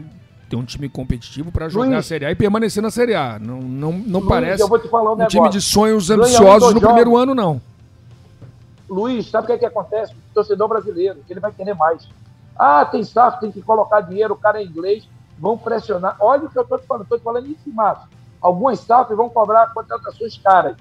[0.50, 3.38] ter um time competitivo para jogar Luiz, a Série A e permanecer na Série A.
[3.40, 7.62] Não, não, não Luiz, parece um, um time de sonhos ambiciosos no primeiro ano, não.
[8.90, 10.14] Luiz, sabe o que, é que acontece?
[10.14, 12.10] O torcedor brasileiro, que ele vai querer mais.
[12.58, 16.18] Ah, tem staff, tem que colocar dinheiro, o cara é inglês, vão pressionar.
[16.20, 18.08] Olha o que eu estou te falando, estou te falando isso março.
[18.42, 20.76] Algumas staff vão cobrar contratações caras.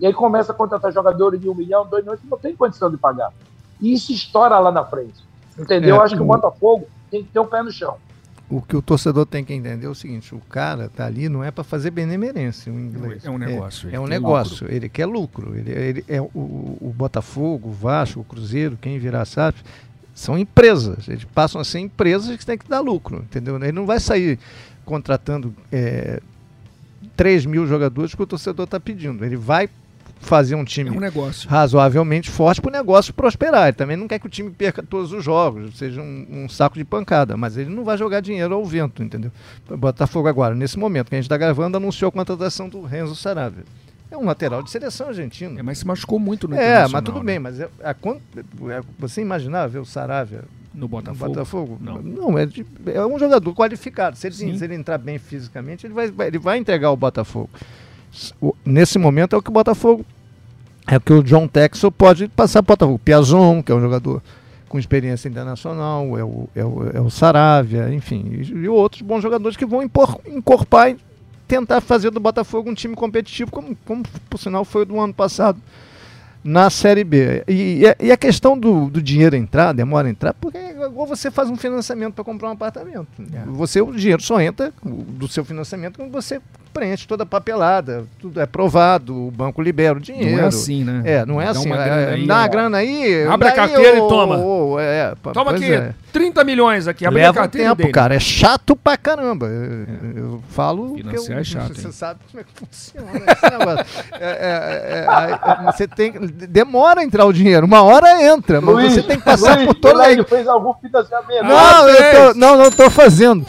[0.00, 2.90] E aí começa a contratar jogadores de um milhão, dois milhões, que não tem condição
[2.90, 3.32] de pagar.
[3.80, 5.22] E isso estoura lá na frente.
[5.56, 5.94] Entendeu?
[5.94, 7.96] É, Eu acho que o Botafogo tem que ter o um pé no chão.
[8.50, 11.42] O que o torcedor tem que entender é o seguinte: o cara tá ali não
[11.42, 13.24] é para fazer benemerência, o inglês.
[13.24, 13.88] É um negócio.
[13.88, 14.64] É, é um negócio.
[14.64, 14.76] Lucro.
[14.76, 15.56] Ele quer lucro.
[15.56, 16.28] Ele, ele é o,
[16.80, 19.62] o, Botafogo, o Vasco, o Cruzeiro, quem virar SAF,
[20.14, 21.08] são empresas.
[21.08, 23.56] Eles passam a ser empresas que têm que dar lucro, entendeu?
[23.56, 24.38] Ele não vai sair
[24.84, 26.20] contratando é,
[27.16, 29.24] 3 mil jogadores que o torcedor está pedindo.
[29.24, 29.70] Ele vai
[30.24, 31.48] fazer um time é um negócio.
[31.48, 33.68] razoavelmente forte para o negócio prosperar.
[33.68, 36.76] Ele também não quer que o time perca todos os jogos, seja um, um, saco
[36.76, 39.30] de pancada, mas ele não vai jogar dinheiro ao vento, entendeu?
[39.68, 43.64] Botafogo agora, nesse momento que a gente está gravando, anunciou a contratação do Renzo Saravia.
[44.10, 45.58] É um lateral de seleção argentina.
[45.58, 47.24] É, mas se machucou muito no É, mas tudo né?
[47.24, 51.24] bem, mas é, é, você imaginava ver o Saravia No Botafogo?
[51.24, 51.78] No Botafogo?
[51.80, 52.00] Não.
[52.00, 54.16] Não, é, de, é um jogador qualificado.
[54.16, 57.50] Se ele, se ele entrar bem fisicamente, ele vai, ele vai entregar o Botafogo.
[58.64, 60.04] Nesse momento é o que o Botafogo.
[60.86, 62.94] É o que o John Texel pode passar para o.
[62.94, 64.22] O Piazon, que é um jogador
[64.68, 69.22] com experiência internacional, é o, é o, é o Saravia, enfim, e, e outros bons
[69.22, 70.96] jogadores que vão impor, encorpar e
[71.46, 75.60] tentar fazer do Botafogo um time competitivo, como, como por sinal foi do ano passado
[76.44, 77.42] na Série B.
[77.48, 81.30] E, e a questão do, do, dinheiro entrar, demora a entrar, porque é igual você
[81.30, 83.08] faz um financiamento para comprar um apartamento.
[83.32, 83.44] É.
[83.46, 86.40] Você, o dinheiro só entra do seu financiamento quando você
[86.74, 90.36] preenche toda a papelada, tudo é aprovado, o banco libera o dinheiro.
[90.36, 91.02] Não é assim, né?
[91.04, 91.66] É, não é Dá assim.
[91.66, 93.26] Uma grana é, aí, dá uma grana aí.
[93.28, 94.36] Abre a carteira e toma.
[94.82, 95.94] é, toma aqui, é.
[96.12, 97.68] 30 milhões aqui, abre Leva a carteira.
[97.68, 97.92] tempo, dele.
[97.92, 98.14] cara.
[98.16, 99.46] É chato pra caramba.
[99.46, 100.96] Eu, eu falo.
[100.96, 101.74] Financiar eu, é chato.
[101.74, 101.92] Você hein?
[101.92, 104.04] sabe como é que funciona esse negócio.
[104.12, 106.12] É, é, você tem.
[106.34, 107.64] Demora a entrar o dinheiro.
[107.64, 110.24] Uma hora entra, mas Luiz, você tem que passar Luiz, por toda a.
[110.24, 111.44] fez algum financiamento?
[111.44, 113.46] Não, eu tô, não, não tô fazendo.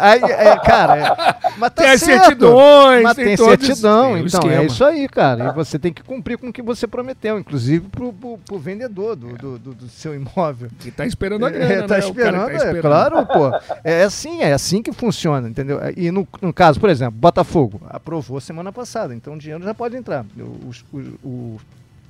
[0.00, 0.20] Aí,
[0.64, 1.16] cara,
[1.58, 2.24] mas tá tem certo.
[2.24, 4.14] certidões, mas tem, tem certidão.
[4.14, 5.48] Tem então, é isso aí, cara.
[5.48, 9.16] E você tem que cumprir com o que você prometeu, inclusive pro, pro, pro vendedor
[9.16, 10.70] do, do, do, do, seu imóvel.
[10.78, 12.00] Que tá esperando a grana, é, tá, né?
[12.00, 13.76] esperando, tá esperando, é claro, pô.
[13.84, 15.80] É assim, é assim que funciona, entendeu?
[15.96, 19.96] E no, no caso, por exemplo, Botafogo aprovou semana passada, então o dinheiro já pode
[19.96, 20.24] entrar.
[20.38, 21.60] O, o, o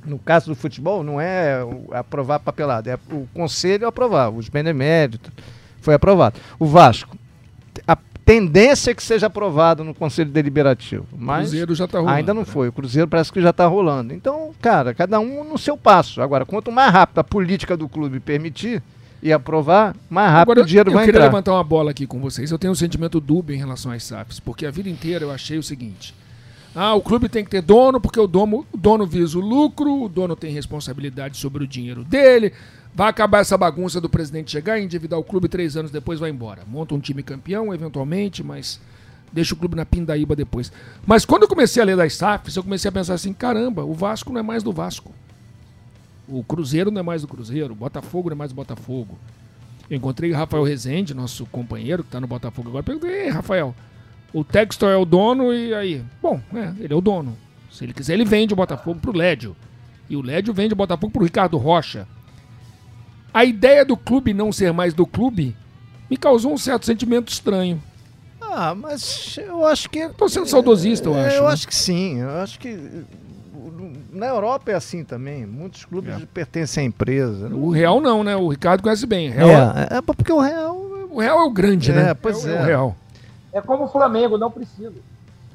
[0.05, 1.61] no caso do futebol, não é
[1.93, 5.31] aprovar papelada, é o conselho aprovar, os beneméritos
[5.81, 6.39] foi aprovado.
[6.59, 7.17] O Vasco,
[7.87, 11.07] a tendência é que seja aprovado no Conselho Deliberativo.
[11.17, 12.17] Mas o Cruzeiro já está rolando.
[12.17, 12.47] Ainda não né?
[12.47, 12.69] foi.
[12.69, 14.15] O Cruzeiro parece que já está rolando.
[14.15, 16.23] Então, cara, cada um no seu passo.
[16.23, 18.83] Agora, quanto mais rápido a política do clube permitir
[19.23, 21.11] e aprovar, mais rápido Agora, o dinheiro vai entrar.
[21.11, 22.51] Eu queria levantar uma bola aqui com vocês.
[22.51, 25.59] Eu tenho um sentimento dúbio em relação às SAFs, porque a vida inteira eu achei
[25.59, 26.15] o seguinte.
[26.75, 30.05] Ah, o clube tem que ter dono, porque o dono, o dono visa o lucro,
[30.05, 32.53] o dono tem responsabilidade sobre o dinheiro dele,
[32.93, 36.31] Vai acabar essa bagunça do presidente chegar e endividar o clube três anos depois vai
[36.31, 36.63] embora.
[36.67, 38.81] Monta um time campeão, eventualmente, mas
[39.33, 40.73] deixa o clube na pindaíba depois.
[41.07, 43.95] Mas quando eu comecei a ler das SAFs, eu comecei a pensar assim: caramba, o
[43.95, 45.15] Vasco não é mais do Vasco.
[46.29, 47.73] O Cruzeiro não é mais do Cruzeiro.
[47.73, 49.17] O Botafogo não é mais do Botafogo.
[49.89, 52.83] Eu encontrei o Rafael Rezende, nosso companheiro que está no Botafogo agora.
[52.83, 53.75] Perguntei: Rafael,
[54.33, 56.05] o Textor é o dono e aí?
[56.23, 57.37] Bom, é, ele é o dono.
[57.71, 59.57] Se ele quiser, ele vende o Botafogo pro Lédio.
[60.09, 62.07] E o Lédio vende o Botafogo pro Ricardo Rocha.
[63.33, 65.57] A ideia do clube não ser mais do clube
[66.11, 67.81] me causou um certo sentimento estranho.
[68.41, 70.09] Ah, mas eu acho que.
[70.11, 71.37] Tô sendo saudosista, eu é, acho.
[71.37, 71.53] Eu né?
[71.53, 72.19] acho que sim.
[72.19, 73.05] Eu acho que.
[74.13, 75.47] Na Europa é assim também.
[75.47, 76.27] Muitos clubes é.
[76.35, 77.49] pertencem à empresa.
[77.55, 78.35] O Real não, né?
[78.35, 79.31] O Ricardo conhece bem.
[79.31, 80.77] Real é, é, é porque o Real.
[81.11, 82.11] O Real é o grande, né?
[82.11, 82.57] É, pois é.
[82.57, 82.61] é.
[82.61, 82.97] O Real.
[83.53, 84.95] É como o Flamengo, não precisa.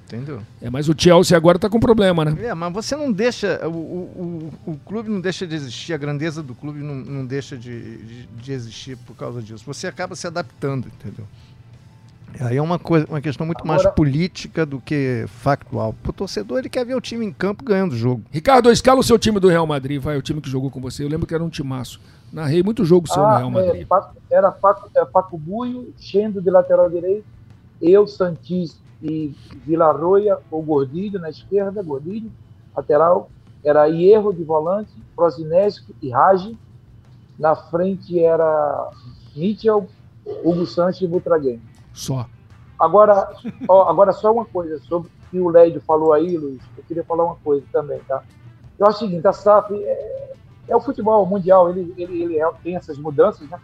[0.05, 0.41] Entendeu?
[0.61, 2.35] É, mas o Chelsea agora está com problema, né?
[2.45, 3.67] É, mas você não deixa.
[3.67, 7.25] O, o, o, o, clube não deixa de existir, a grandeza do clube não, não
[7.25, 9.63] deixa de, de, de, existir por causa disso.
[9.65, 11.25] Você acaba se adaptando, entendeu?
[12.39, 13.81] Aí é uma, coisa, uma questão muito agora...
[13.81, 15.95] mais política do que factual.
[16.07, 18.23] O torcedor ele quer ver o time em campo ganhando o jogo.
[18.29, 21.03] Ricardo, escala o seu time do Real Madrid, vai, o time que jogou com você.
[21.03, 21.99] Eu lembro que era um timaço.
[22.31, 23.81] Narrei muito jogo seu ah, no Real Madrid.
[23.81, 27.25] É, Paco, era Paco, é, Paco Buio, Chendo de lateral direito,
[27.81, 29.35] eu, Santis e
[29.65, 32.31] Vila Roya ou Gordilho na esquerda, Gordilho,
[32.75, 33.29] lateral,
[33.63, 36.57] era Hierro de volante, Prosinesco e Rage.
[37.37, 38.91] Na frente era
[39.35, 39.87] Mitchell,
[40.43, 41.61] Hugo Sanches e Butraguem.
[41.93, 42.27] Só.
[42.79, 43.33] Agora,
[43.67, 46.61] ó, agora só uma coisa sobre o que o Lédio falou aí, Luiz.
[46.77, 48.23] Eu queria falar uma coisa também, tá?
[48.77, 50.33] Eu acho o seguinte, a SAF é,
[50.67, 53.59] é o futebol mundial, ele, ele, ele é, tem essas mudanças, né?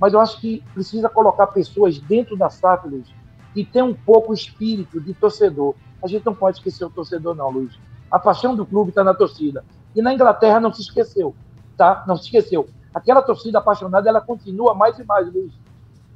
[0.00, 3.06] Mas eu acho que precisa colocar pessoas dentro da SAF, Luiz,
[3.54, 5.74] e tem um pouco o espírito de torcedor.
[6.02, 7.78] A gente não pode esquecer o torcedor, não, Luiz.
[8.10, 9.64] A paixão do clube está na torcida.
[9.94, 11.34] E na Inglaterra não se esqueceu,
[11.76, 12.04] tá?
[12.06, 12.68] Não se esqueceu.
[12.92, 15.52] Aquela torcida apaixonada, ela continua mais e mais, Luiz.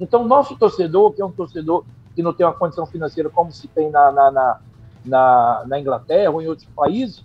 [0.00, 3.68] Então, nosso torcedor, que é um torcedor que não tem uma condição financeira como se
[3.68, 4.60] tem na, na, na,
[5.04, 7.24] na, na Inglaterra ou em outros países,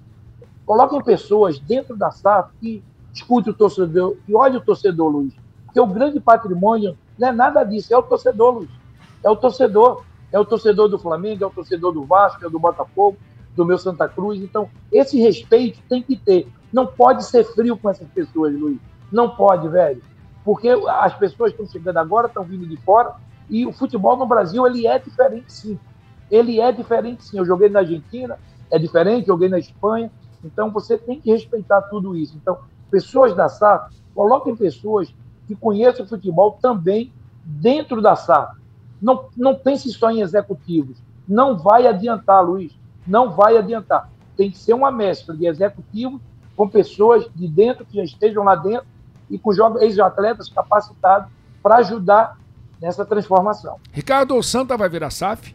[0.66, 5.34] coloquem pessoas dentro da SAF que escute o torcedor, que olhe o torcedor, Luiz.
[5.66, 8.83] Porque o grande patrimônio não é nada disso, é o torcedor, Luiz
[9.24, 10.04] é o torcedor.
[10.32, 13.18] É o torcedor do Flamengo, é o torcedor do Vasco, é do Botafogo,
[13.56, 14.42] do meu Santa Cruz.
[14.42, 16.48] Então, esse respeito tem que ter.
[16.72, 18.80] Não pode ser frio com essas pessoas, Luiz.
[19.12, 20.02] Não pode, velho.
[20.44, 23.14] Porque as pessoas estão chegando agora, estão vindo de fora,
[23.48, 25.80] e o futebol no Brasil, ele é diferente, sim.
[26.32, 27.38] Ele é diferente, sim.
[27.38, 28.40] Eu joguei na Argentina,
[28.72, 30.12] é diferente, joguei na Espanha.
[30.44, 32.36] Então, você tem que respeitar tudo isso.
[32.42, 32.58] Então,
[32.90, 35.14] pessoas da SAF, coloquem pessoas
[35.48, 37.14] que conheçam futebol também
[37.46, 38.63] dentro da SAF.
[39.04, 40.98] Não, não pense só em executivos.
[41.28, 42.72] Não vai adiantar, Luiz.
[43.06, 44.10] Não vai adiantar.
[44.38, 46.22] Tem que ser uma mescla de executivos
[46.56, 48.88] com pessoas de dentro que já estejam lá dentro
[49.30, 51.30] e com ex-atletas capacitados
[51.62, 52.38] para ajudar
[52.82, 53.78] nessa transformação.
[53.92, 55.54] Ricardo Santa vai virar SAF?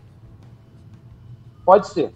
[1.65, 2.13] Pode ser.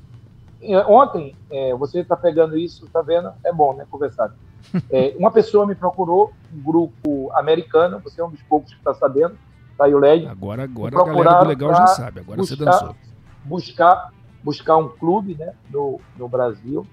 [0.87, 3.33] Ontem, é, você está pegando isso, está vendo?
[3.43, 3.87] É bom, né?
[3.91, 4.35] Conversar.
[4.91, 8.95] É, uma pessoa me procurou, um grupo americano, você é um dos poucos que está
[8.95, 9.37] sabendo,
[9.77, 10.27] tá aí o LED.
[10.27, 12.97] Agora, agora a galera do Legal já sabe, agora buscar, você dançou.
[13.45, 16.87] Buscar, buscar um clube né, no, no Brasil.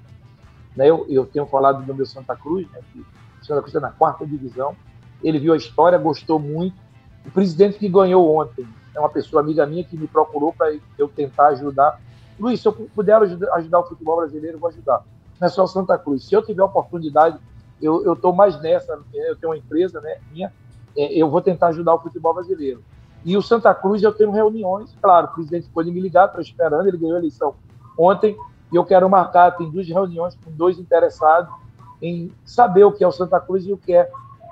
[0.76, 3.06] Né, eu, eu tenho falado do meu Santa Cruz, né, que
[3.42, 4.76] Santa Cruz está na quarta divisão.
[5.24, 6.76] Ele viu a história, gostou muito.
[7.26, 11.08] O presidente que ganhou ontem é uma pessoa amiga minha que me procurou para eu
[11.08, 12.00] tentar ajudar
[12.40, 15.04] Luiz, se eu puder ajudar, ajudar o futebol brasileiro, eu vou ajudar.
[15.40, 16.24] Não é só Santa Cruz.
[16.26, 17.38] Se eu tiver oportunidade,
[17.82, 18.98] eu estou mais nessa.
[19.14, 20.54] Eu tenho uma empresa né, minha,
[20.96, 22.84] eu vou tentar ajudar o futebol brasileiro.
[23.26, 26.88] E o Santa Cruz, eu tenho reuniões, claro, o presidente pode me ligar, estou esperando,
[26.88, 27.54] ele ganhou a eleição
[27.98, 28.38] ontem,
[28.72, 31.54] e eu quero marcar, tem duas reuniões com dois interessados
[32.02, 34.10] em saber o que é o Santa Cruz e o que é,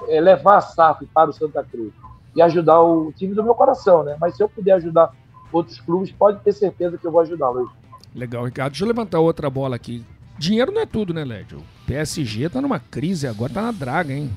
[0.09, 1.93] é levar a SAF para o Santa Cruz
[2.35, 4.17] e ajudar o time do meu coração, né?
[4.19, 5.13] Mas se eu puder ajudar
[5.51, 7.69] outros clubes, pode ter certeza que eu vou ajudar, Luiz.
[8.13, 8.71] Legal, Ricardo.
[8.71, 10.03] Deixa eu levantar outra bola aqui.
[10.37, 11.63] Dinheiro não é tudo, né, Lédio?
[11.87, 14.29] PSG tá numa crise agora, tá na draga, hein?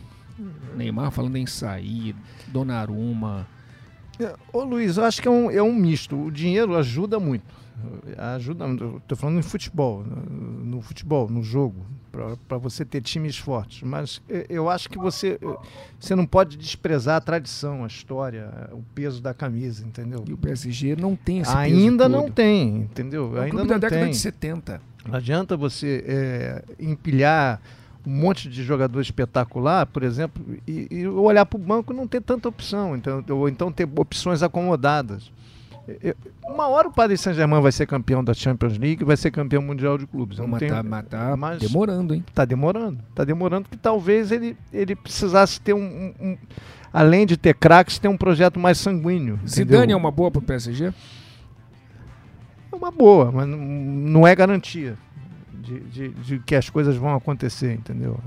[0.77, 2.15] Neymar falando em sair,
[2.49, 3.47] Donnarumma.
[4.19, 6.17] É, ô Luiz, eu acho que é um, é um misto.
[6.17, 7.45] O dinheiro ajuda muito.
[8.37, 8.67] Ajuda,
[8.99, 11.87] estou falando em futebol, no futebol, no jogo
[12.47, 13.83] para você ter times fortes.
[13.83, 15.39] Mas eu acho que você,
[15.99, 20.25] você não pode desprezar a tradição, a história, o peso da camisa, entendeu?
[20.27, 23.37] E o PSG não tem esse Ainda não tem, entendeu?
[23.39, 24.11] É Ainda não da década tem.
[24.11, 24.83] de 70.
[25.07, 27.61] Não adianta você é, empilhar
[28.07, 32.21] um monte de jogador espetacular, por exemplo, e, e olhar para o banco não ter
[32.21, 35.31] tanta opção, então, ou então ter opções acomodadas.
[36.45, 39.99] Uma hora o Paris Saint-Germain vai ser campeão da Champions League, vai ser campeão mundial
[39.99, 40.39] de clubes.
[40.39, 42.25] Não, mas, tá, mas tá mas demorando, hein?
[42.33, 42.99] Tá demorando.
[43.15, 46.39] Tá demorando que talvez ele, ele precisasse ter um, um, um
[46.93, 49.41] além de ter craques, ter um projeto mais sanguíneo.
[49.47, 49.97] Zidane entendeu?
[49.97, 50.93] é uma boa para o PSG?
[52.73, 54.97] É uma boa, mas não é garantia
[55.71, 58.19] de, de, de que as coisas vão acontecer, entendeu?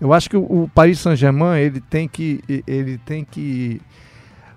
[0.00, 3.80] Eu acho que o, Paris Saint-Germain ele tem que ele tem que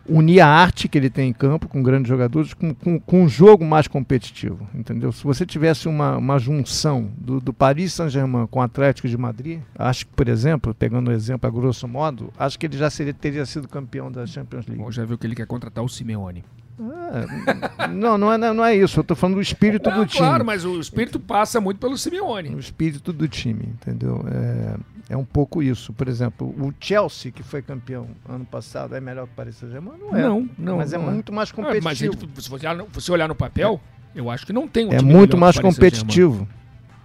[0.07, 3.29] unir a arte que ele tem em campo com grandes jogadores com, com, com um
[3.29, 5.11] jogo mais competitivo, entendeu?
[5.11, 9.61] Se você tivesse uma, uma junção do, do Paris Saint-Germain com o Atlético de Madrid,
[9.77, 13.13] acho que, por exemplo, pegando o exemplo a grosso modo, acho que ele já seria,
[13.13, 14.81] teria sido campeão da Champions League.
[14.81, 16.43] Bom, já viu que ele quer contratar o Simeone.
[16.79, 18.99] É, não, não é, não é isso.
[18.99, 20.25] Eu estou falando do espírito do time.
[20.25, 22.49] Claro, mas o espírito passa muito pelo Simeone.
[22.49, 24.25] O espírito do time, entendeu?
[24.27, 25.93] É, é um pouco isso.
[25.93, 29.97] Por exemplo, o Chelsea, que foi campeão ano passado, é melhor que o Paris Saint-Germain?
[29.99, 30.21] Não é.
[30.21, 30.77] Não, não.
[30.77, 31.85] Mas é não é, muito mais competitivo.
[31.85, 33.79] mas se você olhar no, você olhar no papel,
[34.15, 34.19] é.
[34.19, 36.47] eu acho que não tem um É muito mais competitivo.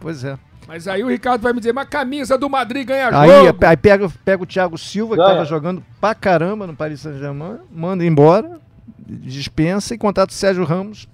[0.01, 0.39] Pois é.
[0.67, 3.65] Mas aí o Ricardo vai me dizer, mas camisa do Madrid ganha aí, jogo.
[3.65, 8.05] Aí pega, pega o Thiago Silva, que estava jogando pra caramba no Paris Saint-Germain, manda
[8.05, 8.61] embora,
[9.09, 11.09] dispensa e contrata o Sérgio Ramos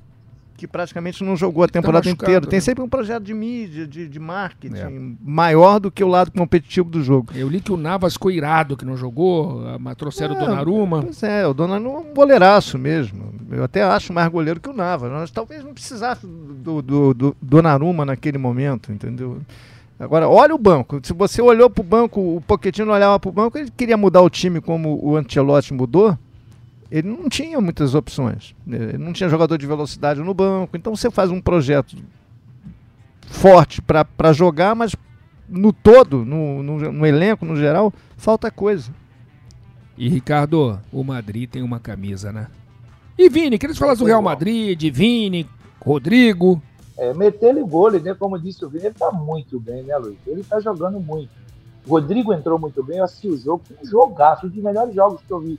[0.57, 2.47] que praticamente não jogou a tá temporada tá inteira.
[2.47, 2.61] Tem né?
[2.61, 5.15] sempre um projeto de mídia, de, de marketing, é.
[5.23, 7.33] maior do que o lado competitivo do jogo.
[7.35, 9.63] Eu li que o Navas ficou irado que não jogou,
[9.97, 11.03] trouxeram é, o Donnarumma.
[11.03, 13.35] Pois é, o Donnarumma é um goleiraço mesmo.
[13.51, 15.11] Eu até acho mais goleiro que o Navas.
[15.11, 19.39] Nós talvez não precisasse do, do, do Donnarumma naquele momento, entendeu?
[19.99, 21.01] Agora, olha o banco.
[21.03, 24.23] Se você olhou para o banco, o Pochettino olhava para o banco, ele queria mudar
[24.23, 26.17] o time como o Ancelotti mudou
[26.95, 28.55] ele não tinha muitas opções.
[28.65, 30.77] Ele não tinha jogador de velocidade no banco.
[30.77, 31.97] Então você faz um projeto
[33.27, 34.95] forte para jogar, mas
[35.49, 38.93] no todo, no, no, no, elenco, no geral, falta coisa.
[39.99, 42.47] E Ricardo, o Madrid tem uma camisa, né?
[43.19, 45.49] E Vini, queria falar do Real Madrid, de Vini,
[45.85, 46.63] Rodrigo.
[46.97, 48.15] É, meter ele gol, né?
[48.15, 50.19] Como disse o Vini, ele tá muito bem, né, Luiz?
[50.25, 51.31] Ele tá jogando muito.
[51.85, 55.21] O Rodrigo entrou muito bem, eu assisti o jogo, um jogaço, um dos melhores jogos
[55.27, 55.59] que eu vi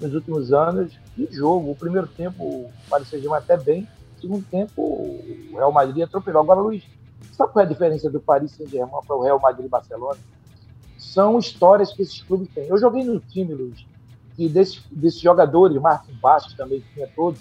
[0.00, 0.98] nos últimos anos.
[1.14, 1.70] Que jogo!
[1.70, 6.42] O primeiro tempo o Paris Saint-Germain até bem, o segundo tempo o Real Madrid atropelou.
[6.42, 6.84] Agora, Luiz,
[7.32, 10.18] sabe qual é a diferença do Paris Saint-Germain para o Real Madrid e Barcelona?
[10.98, 12.66] São histórias que esses clubes têm.
[12.66, 13.86] Eu joguei no time, Luiz,
[14.38, 17.40] e desses, desses jogadores, Martin Bastos também, tinha todos,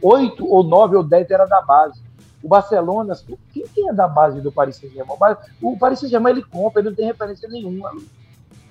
[0.00, 2.00] oito ou nove ou dez era da base.
[2.42, 3.18] O Barcelona,
[3.52, 5.16] quem, quem é da base do Paris Saint-Germain?
[5.60, 7.90] O Paris Saint-Germain ele compra, ele não tem referência nenhuma.
[7.90, 8.19] Luiz.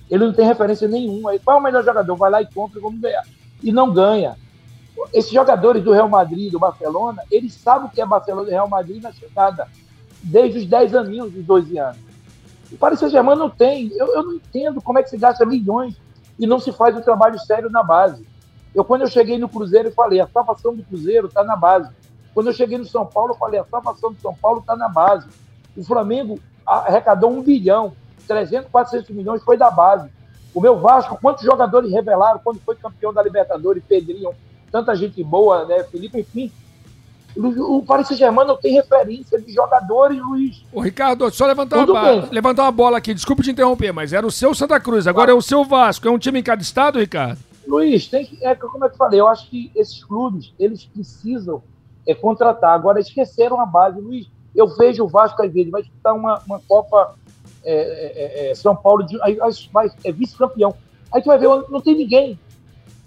[0.09, 1.37] Ele não tem referência nenhuma.
[1.39, 2.15] Qual é o melhor jogador?
[2.15, 3.23] Vai lá e compra vamos ganhar.
[3.61, 4.35] E não ganha.
[5.13, 8.67] Esses jogadores do Real Madrid, do Barcelona, eles sabem o que é Barcelona e Real
[8.67, 9.67] Madrid na chegada.
[10.21, 12.09] Desde os 10 aninhos, dos 12 anos.
[12.71, 13.91] O Paris Saint-Germain não tem.
[13.93, 15.95] Eu, eu não entendo como é que se gasta milhões
[16.37, 18.25] e não se faz um trabalho sério na base.
[18.73, 21.89] Eu, quando eu cheguei no Cruzeiro, eu falei, a salvação do Cruzeiro está na base.
[22.33, 24.87] Quando eu cheguei no São Paulo, eu falei, a salvação do São Paulo está na
[24.87, 25.27] base.
[25.75, 27.93] O Flamengo arrecadou um bilhão
[28.29, 30.07] 300, 400 milhões foi da base.
[30.53, 34.31] O meu Vasco, quantos jogadores revelaram quando foi campeão da Libertadores, Pedrinho,
[34.71, 35.83] tanta gente boa, né?
[35.83, 36.51] Felipe, enfim.
[37.35, 40.63] O Paris Saint-Germain não tem referência de jogadores, Luiz.
[40.71, 43.13] Ô, Ricardo, só levantar uma, levantar uma bola aqui.
[43.13, 45.33] Desculpa te interromper, mas era o seu Santa Cruz, agora ah.
[45.33, 46.07] é o seu Vasco.
[46.07, 47.39] É um time em cada estado, Ricardo?
[47.67, 51.61] Luiz, tem que, é, como eu te falei, eu acho que esses clubes, eles precisam
[52.07, 52.73] é, contratar.
[52.73, 53.99] Agora, esqueceram a base.
[53.99, 57.15] Luiz, eu vejo o Vasco, às vezes, vai disputar uma, uma Copa
[57.69, 59.37] é, é, é, é São Paulo, de, aí,
[59.71, 60.73] vai, é vice-campeão.
[61.11, 62.39] Aí tu vai ver, não tem ninguém.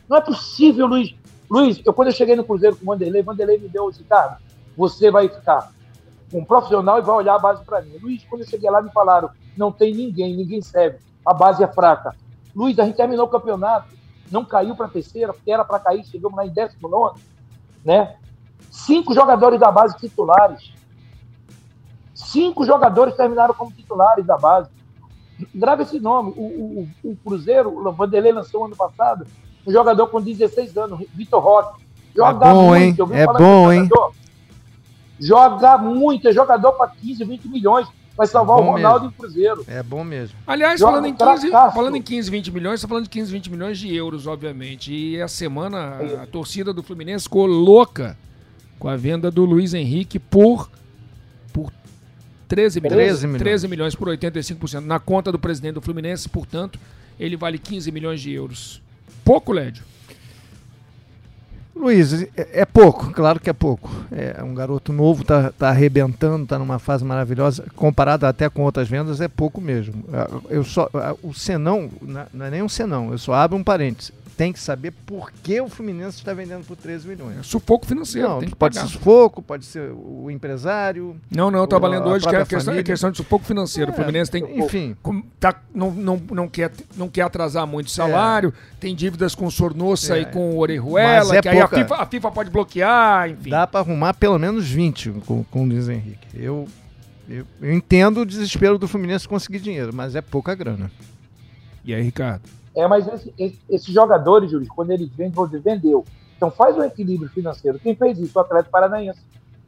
[0.09, 1.15] Não é possível, Luiz.
[1.51, 4.39] Luiz, eu quando eu cheguei no Cruzeiro com o Vanderlei, Vanderlei me deu esse cara,
[4.77, 5.71] você vai ficar
[6.33, 7.99] um profissional e vai olhar a base para mim.
[8.01, 11.69] Luiz, quando eu cheguei lá, me falaram, não tem ninguém, ninguém serve, a base é
[11.69, 12.17] fraca.
[12.55, 13.89] Luiz, a gente terminou o campeonato,
[14.31, 17.17] não caiu para terceira, porque era para cair, chegamos lá em décimo nono,
[17.85, 18.17] né?
[18.71, 20.73] Cinco jogadores da base titulares.
[22.27, 24.69] Cinco jogadores terminaram como titulares da base.
[25.55, 26.33] Grave esse nome.
[26.37, 29.27] O, o, o Cruzeiro, o Vanderlei lançou ano passado,
[29.67, 31.83] um jogador com 16 anos, Vitor Roque.
[32.15, 33.21] Joga é bom, muito, hein?
[33.21, 33.89] É bom, hein?
[35.19, 37.89] Joga muito, é jogador para 15, 20 milhões.
[38.17, 39.07] Vai salvar é o Ronaldo mesmo.
[39.07, 39.65] e o Cruzeiro.
[39.67, 40.37] É bom mesmo.
[40.47, 43.79] Aliás, falando em, 15, falando em 15, 20 milhões, está falando de 15, 20 milhões
[43.79, 44.93] de euros, obviamente.
[44.93, 48.17] E a semana a torcida do Fluminense ficou louca
[48.79, 50.69] com a venda do Luiz Henrique por
[52.53, 52.97] 13 milhões.
[52.97, 53.43] 13 milhões.
[53.43, 54.81] 13 milhões por 85%.
[54.81, 56.79] Na conta do presidente do Fluminense, portanto,
[57.19, 58.83] ele vale 15 milhões de euros.
[59.25, 59.83] Pouco, Lédio?
[61.75, 63.91] Luiz, é, é pouco, claro que é pouco.
[64.13, 67.65] É um garoto novo, tá, tá arrebentando, tá numa fase maravilhosa.
[67.75, 70.05] Comparado até com outras vendas, é pouco mesmo.
[70.51, 70.91] Eu só,
[71.23, 71.91] o senão,
[72.35, 75.61] não é nem um senão, eu só abro um parênteses tem que saber por que
[75.61, 77.39] o Fluminense está vendendo por 13 milhões.
[77.39, 78.29] É sufoco financeiro.
[78.29, 78.81] Não, pode pagar.
[78.83, 81.17] ser sufoco, pode ser o empresário.
[81.31, 83.91] Não, não, lendo hoje que é questão, é questão de sufoco financeiro.
[83.91, 84.59] É, o Fluminense tem.
[84.59, 84.97] Enfim.
[85.39, 88.77] Tá, não, não, não, quer, não quer atrasar muito o salário, é.
[88.81, 90.25] tem dívidas com Sornossa e é.
[90.25, 91.65] com Orejuela, é que pouca.
[91.65, 93.51] a FIFA, a FIFA, pode bloquear, enfim.
[93.51, 96.27] Dá para arrumar pelo menos 20 com, com o Luiz Henrique.
[96.35, 96.67] Eu,
[97.29, 100.91] eu, eu entendo o desespero do Fluminense conseguir dinheiro, mas é pouca grana.
[101.85, 102.62] E aí, Ricardo?
[102.75, 106.05] É, mas esse, esse, esses jogadores, Júlio, quando eles vendem, você vendeu.
[106.37, 107.79] Então faz um equilíbrio financeiro.
[107.79, 108.37] Quem fez isso?
[108.37, 109.21] O Atlético Paranaense.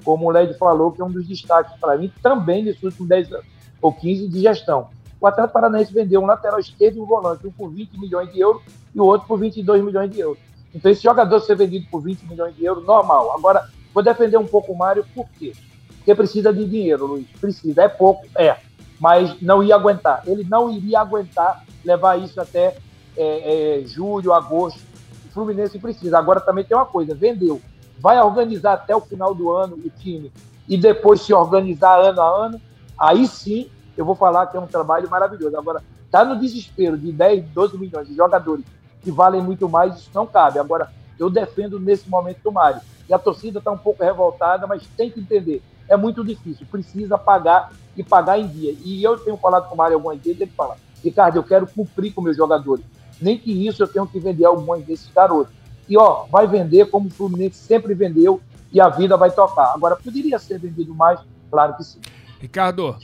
[0.02, 3.32] Como o Led falou, que é um dos destaques para mim, também nesses últimos 10
[3.32, 3.46] anos,
[3.80, 4.88] ou 15 de gestão.
[5.20, 8.40] O Atlético Paranaense vendeu um lateral esquerdo e um volante, um por 20 milhões de
[8.40, 8.62] euros
[8.94, 10.38] e o outro por 22 milhões de euros.
[10.74, 13.32] Então esse jogador ser vendido por 20 milhões de euros, normal.
[13.32, 15.52] Agora, vou defender um pouco o Mário, por quê?
[15.98, 17.26] Porque precisa de dinheiro, Luiz.
[17.40, 17.82] Precisa.
[17.82, 18.57] É pouco, é.
[19.00, 20.22] Mas não ia aguentar.
[20.26, 22.76] Ele não iria aguentar levar isso até
[23.16, 24.80] é, é, julho, agosto.
[25.26, 26.18] O Fluminense precisa.
[26.18, 27.60] Agora também tem uma coisa: vendeu.
[27.98, 30.32] Vai organizar até o final do ano o time
[30.68, 32.60] e depois se organizar ano a ano.
[32.98, 35.56] Aí sim eu vou falar que é um trabalho maravilhoso.
[35.56, 38.64] Agora, tá no desespero de 10, 12 milhões de jogadores
[39.02, 40.58] que valem muito mais, isso não cabe.
[40.58, 42.80] Agora, eu defendo nesse momento o Mário.
[43.08, 45.62] E a torcida está um pouco revoltada, mas tem que entender.
[45.88, 48.74] É muito difícil, precisa pagar e pagar em dia.
[48.82, 52.12] E eu tenho falado com o Mário algumas vezes, ele fala, Ricardo, eu quero cumprir
[52.12, 52.84] com meus jogadores
[53.20, 55.52] nem que isso eu tenho que vender alguns desses garotos.
[55.88, 58.40] E ó, vai vender como o Fluminense sempre vendeu
[58.72, 59.72] e a vida vai tocar.
[59.74, 61.20] Agora, poderia ser vendido mais?
[61.50, 62.00] Claro que sim.
[62.40, 62.96] Ricardo,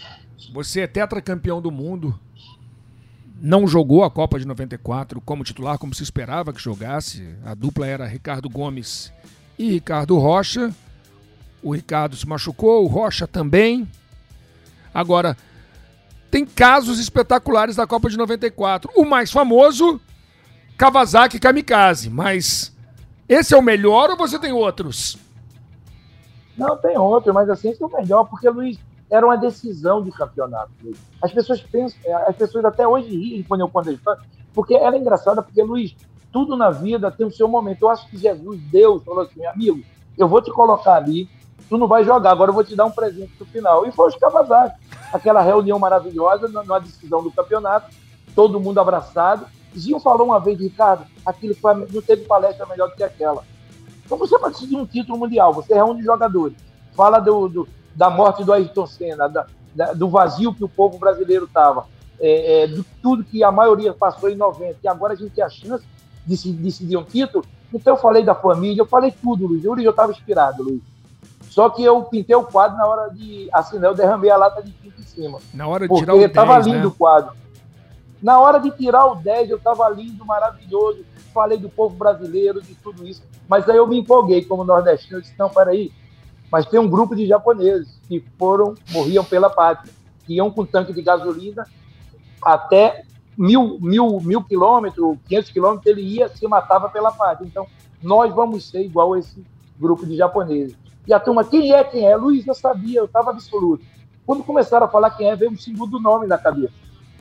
[0.52, 2.18] você é tetracampeão do mundo,
[3.40, 7.34] não jogou a Copa de 94 como titular, como se esperava que jogasse.
[7.44, 9.12] A dupla era Ricardo Gomes
[9.58, 10.74] e Ricardo Rocha.
[11.62, 13.88] O Ricardo se machucou, o Rocha também.
[14.92, 15.36] Agora,
[16.30, 18.90] tem casos espetaculares da Copa de 94.
[18.94, 20.00] O mais famoso,
[20.76, 22.08] Kawasaki Kamikaze.
[22.08, 22.72] Mas
[23.28, 25.18] esse é o melhor ou você tem outros?
[26.56, 28.78] Não, tem outro, mas assim, esse é o melhor, porque, Luiz,
[29.10, 30.70] era uma decisão de campeonato.
[30.82, 30.98] Luiz.
[31.22, 34.22] As pessoas pensam, é, as pessoas até hoje riem quando eu conto história,
[34.54, 35.96] porque era engraçada, porque, Luiz,
[36.32, 37.82] tudo na vida tem o seu momento.
[37.82, 39.82] Eu acho que Jesus, Deus, falou assim, amigo,
[40.16, 41.28] eu vou te colocar ali,
[41.70, 43.86] tu não vai jogar, agora eu vou te dar um presente no final.
[43.86, 44.74] E foi os Kawasaki
[45.12, 47.90] aquela reunião maravilhosa na, decisão do campeonato,
[48.34, 49.46] todo mundo abraçado.
[49.76, 53.44] Zinho falou uma vez, Ricardo, aquilo foi, não teve palestra melhor do que aquela.
[54.04, 56.56] Então você vai decidir um título mundial, você reúne jogadores,
[56.96, 60.98] fala do, do da morte do Ayrton Senna, da, da, do vazio que o povo
[60.98, 61.86] brasileiro estava,
[62.18, 65.44] é, é, de tudo que a maioria passou em 90, e agora a gente tem
[65.44, 65.84] a chance
[66.26, 67.44] de se decidir um título.
[67.72, 69.64] Então eu falei da família, eu falei tudo, Luiz.
[69.64, 70.82] Eu estava inspirado, Luiz.
[71.50, 74.70] Só que eu pintei o quadro na hora de assinar, eu derramei a lata de
[74.70, 75.40] tinta em cima.
[75.52, 76.86] Na hora de tirar o 10, estava lindo né?
[76.86, 77.32] o quadro.
[78.22, 81.04] Na hora de tirar o 10, eu estava lindo, maravilhoso.
[81.34, 83.22] Falei do povo brasileiro, de tudo isso.
[83.48, 85.18] Mas aí eu me empolguei como nordestino.
[85.18, 85.90] Eu disse, não, peraí.
[86.52, 89.92] Mas tem um grupo de japoneses que foram, morriam pela pátria.
[90.24, 91.66] Que iam com tanque de gasolina
[92.40, 93.02] até
[93.36, 97.46] mil, mil, mil quilômetros, 500 quilômetros, ele ia se matava pela pátria.
[97.46, 97.66] Então,
[98.00, 99.44] nós vamos ser igual esse
[99.78, 100.76] grupo de japoneses.
[101.10, 102.14] E a turma, quem é, quem é?
[102.14, 103.84] Luiz, eu sabia, eu estava absoluto.
[104.24, 106.72] Quando começaram a falar quem é, veio um segundo nome na cabeça.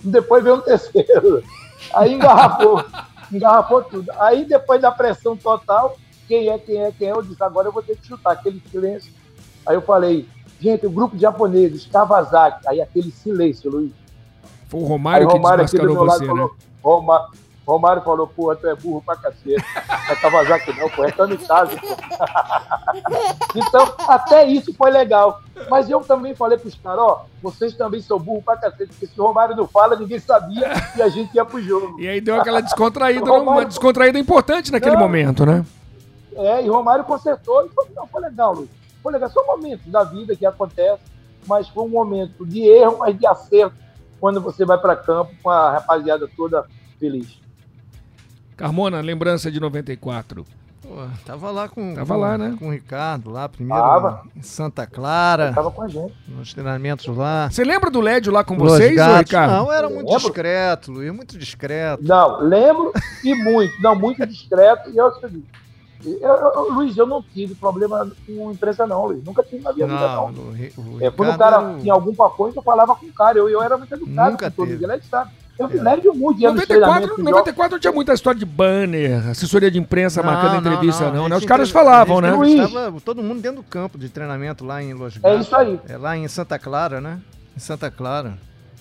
[0.03, 1.43] Depois veio um terceiro.
[1.91, 2.85] Aí engarrafou,
[3.31, 4.11] engarrafou tudo.
[4.19, 7.71] Aí, depois da pressão total, quem é, quem é, quem é, eu disse, agora eu
[7.71, 9.11] vou ter que chutar aquele silêncio.
[9.65, 10.29] Aí eu falei,
[10.61, 12.67] gente, o grupo de japoneses, Kawasaki.
[12.67, 13.91] Aí aquele silêncio, Luiz.
[14.67, 16.27] Foi o Romário, Aí, Romário que desmascarou você, né?
[16.27, 17.29] Falou, Romário,
[17.70, 19.63] Romário falou, porra, tu é burro pra cacete.
[19.88, 21.78] Não é Kawasaki não, pô, é kamikaze,
[23.55, 25.39] então, até isso foi legal.
[25.70, 29.22] Mas eu também falei pros caras, ó, vocês também são burros pra cacete, porque se
[29.22, 31.99] o Romário não fala, ninguém sabia e a gente ia pro jogo.
[31.99, 33.51] E aí deu aquela descontraída, Romário...
[33.51, 35.63] uma descontraída importante naquele não, momento, né?
[36.36, 38.70] É, e Romário consertou e falou, não, foi legal, Luiz.
[39.03, 41.03] Foi legal, são momentos da vida que acontece,
[41.45, 43.76] mas foi um momento de erro, mas de acerto,
[44.20, 46.65] quando você vai para campo com a rapaziada toda
[46.99, 47.39] feliz.
[48.60, 50.45] Carmona, lembrança de 94.
[50.82, 50.95] Pô,
[51.26, 52.55] tava lá com, tava com, lá, né?
[52.60, 54.24] com o Ricardo, lá primeiro tava.
[54.36, 55.53] em Santa Clara.
[55.53, 56.14] Tava com a gente.
[56.28, 57.49] Nos treinamentos lá.
[57.49, 59.20] Você lembra do Lédio lá com Los vocês, Gatos.
[59.20, 59.51] Ricardo?
[59.51, 60.20] Não, era muito lembro.
[60.20, 62.03] discreto, Luiz, muito discreto.
[62.03, 62.91] Não, lembro
[63.24, 63.82] e muito.
[63.82, 64.89] Não, muito discreto.
[64.89, 65.14] E eu,
[66.03, 69.24] eu, eu, Luiz, eu não tive problema com imprensa, não, Luiz.
[69.24, 70.84] Nunca tive na minha não, vida, não.
[70.84, 73.38] O, o é, quando o cara tinha algum papo, eu falava com o cara.
[73.38, 74.78] Eu, eu era muito educado Nunca com teve.
[74.78, 75.32] todo ele sabe.
[75.60, 75.74] Eu é.
[75.74, 76.39] lembro muito.
[76.39, 81.05] 94, 94 não tinha muita história de banner, assessoria de imprensa não, marcando não, entrevista,
[81.07, 81.24] não.
[81.24, 81.36] não né?
[81.36, 82.32] Os caras falavam, né?
[82.47, 85.38] Estava todo mundo dentro do campo de treinamento lá em Los Gatos.
[85.38, 85.80] É isso aí.
[85.89, 87.20] É lá em Santa Clara, né?
[87.57, 88.38] Em Santa Clara.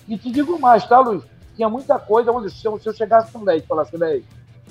[0.07, 1.21] E te digo mais, tá, Luiz?
[1.57, 4.25] Tinha muita coisa onde se eu, se eu chegasse com o Leite e falasse, Leite,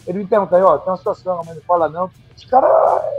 [0.06, 2.10] ele me pergunta aí, ó, tem uma situação, mas não fala não.
[2.34, 2.70] Os caras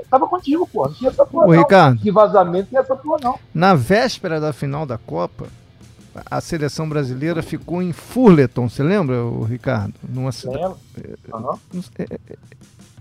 [0.01, 0.87] estavam contigo, pô.
[0.87, 1.59] Não tinha essa porra, Ô, não.
[1.59, 3.39] Ricardo, de vazamento, não tinha essa porra, não.
[3.53, 5.45] Na véspera da final da Copa,
[6.25, 9.93] a seleção brasileira ficou em Furleton, você lembra, o Ricardo?
[10.07, 10.75] Numa cidade.
[11.33, 11.59] Uhum.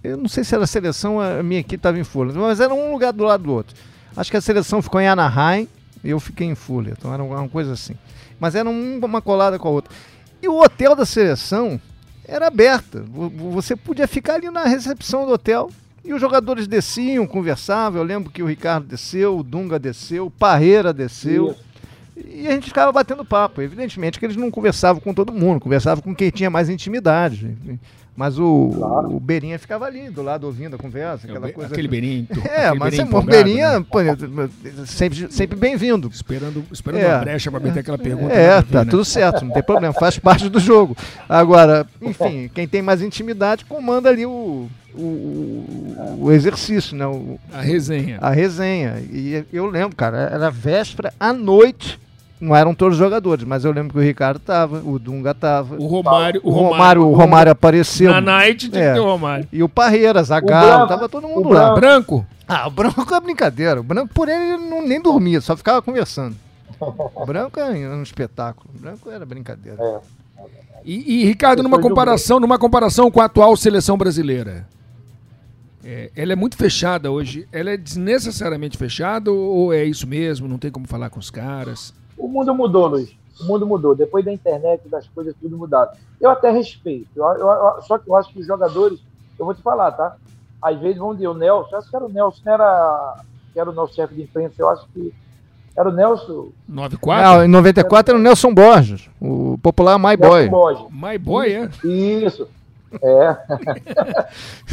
[0.03, 2.73] Eu não sei se era a seleção, a minha equipe estava em Fullerton, mas era
[2.73, 3.77] um lugar do lado do outro.
[4.17, 5.69] Acho que a seleção ficou em Anaheim
[6.05, 7.95] e eu fiquei em Fullerton, era uma coisa assim.
[8.39, 9.93] Mas era uma colada com a outra.
[10.41, 11.81] E o hotel da seleção
[12.25, 13.05] era aberto.
[13.53, 15.71] Você podia ficar ali na recepção do hotel
[16.05, 18.01] e os jogadores desciam, conversavam.
[18.01, 21.51] Eu lembro que o Ricardo desceu, o Dunga desceu, o Parreira desceu.
[21.51, 21.68] Isso.
[22.27, 23.63] E a gente ficava batendo papo.
[23.63, 27.57] Evidentemente que eles não conversavam com todo mundo, conversavam com quem tinha mais intimidade.
[28.19, 29.15] Mas o, claro.
[29.15, 31.71] o Beirinha ficava ali, do lado, ouvindo a conversa, aquela é, coisa.
[31.71, 32.27] Aquele Beirinha.
[32.51, 33.87] É, mas Beirinha, o Beirinha, né?
[33.89, 33.99] pô,
[34.87, 36.09] sempre, sempre bem-vindo.
[36.13, 38.35] Esperando, esperando é, uma brecha para meter aquela pergunta.
[38.35, 38.91] É, tá né?
[38.91, 40.97] tudo certo, não tem problema, faz parte do jogo.
[41.29, 47.07] Agora, enfim, quem tem mais intimidade comanda ali o, o, o exercício, né?
[47.07, 48.19] O, a resenha.
[48.21, 48.97] A resenha.
[49.13, 52.01] E eu lembro, cara, era véspera à noite
[52.41, 55.77] não eram todos os jogadores, mas eu lembro que o Ricardo tava, o Dunga tava.
[55.77, 58.11] O Romário, o Romário, o Romário apareceu.
[58.11, 58.89] Na night tinha é.
[58.89, 59.49] que ter o Romário.
[59.53, 61.75] E o Parreira, Zagallo, tava todo mundo lá.
[61.75, 62.27] Branco?
[62.47, 63.81] Ah, o Branco é brincadeira.
[63.81, 66.37] O Branco por ele não, nem dormia, só ficava conversando.
[66.81, 68.71] O Branco é um espetáculo.
[68.75, 69.79] O Branco era brincadeira.
[69.81, 69.99] É.
[70.85, 74.67] E, e, Ricardo, numa comparação, numa comparação com a atual seleção brasileira,
[75.85, 77.49] é, ela é muito fechada hoje.
[77.53, 80.47] Ela é desnecessariamente fechada ou é isso mesmo?
[80.47, 81.93] Não tem como falar com os caras?
[82.19, 83.15] O mundo mudou, Luiz.
[83.41, 83.95] O mundo mudou.
[83.95, 85.97] Depois da internet, das coisas, tudo mudado.
[86.21, 87.09] Eu até respeito.
[87.15, 88.99] Eu, eu, eu, só que eu acho que os jogadores,
[89.39, 90.17] eu vou te falar, tá?
[90.61, 93.73] Às vezes vão dizer o Nelson, acho que era o Nelson, era, que era o
[93.73, 95.15] nosso chefe de imprensa, eu acho que
[95.77, 96.49] era o Nelson.
[96.69, 97.25] 94?
[97.25, 100.51] Não, em 94 era o Nelson Borges, o popular My Boy.
[100.91, 101.71] My Boy, é?
[101.87, 102.49] Isso.
[103.03, 103.37] É.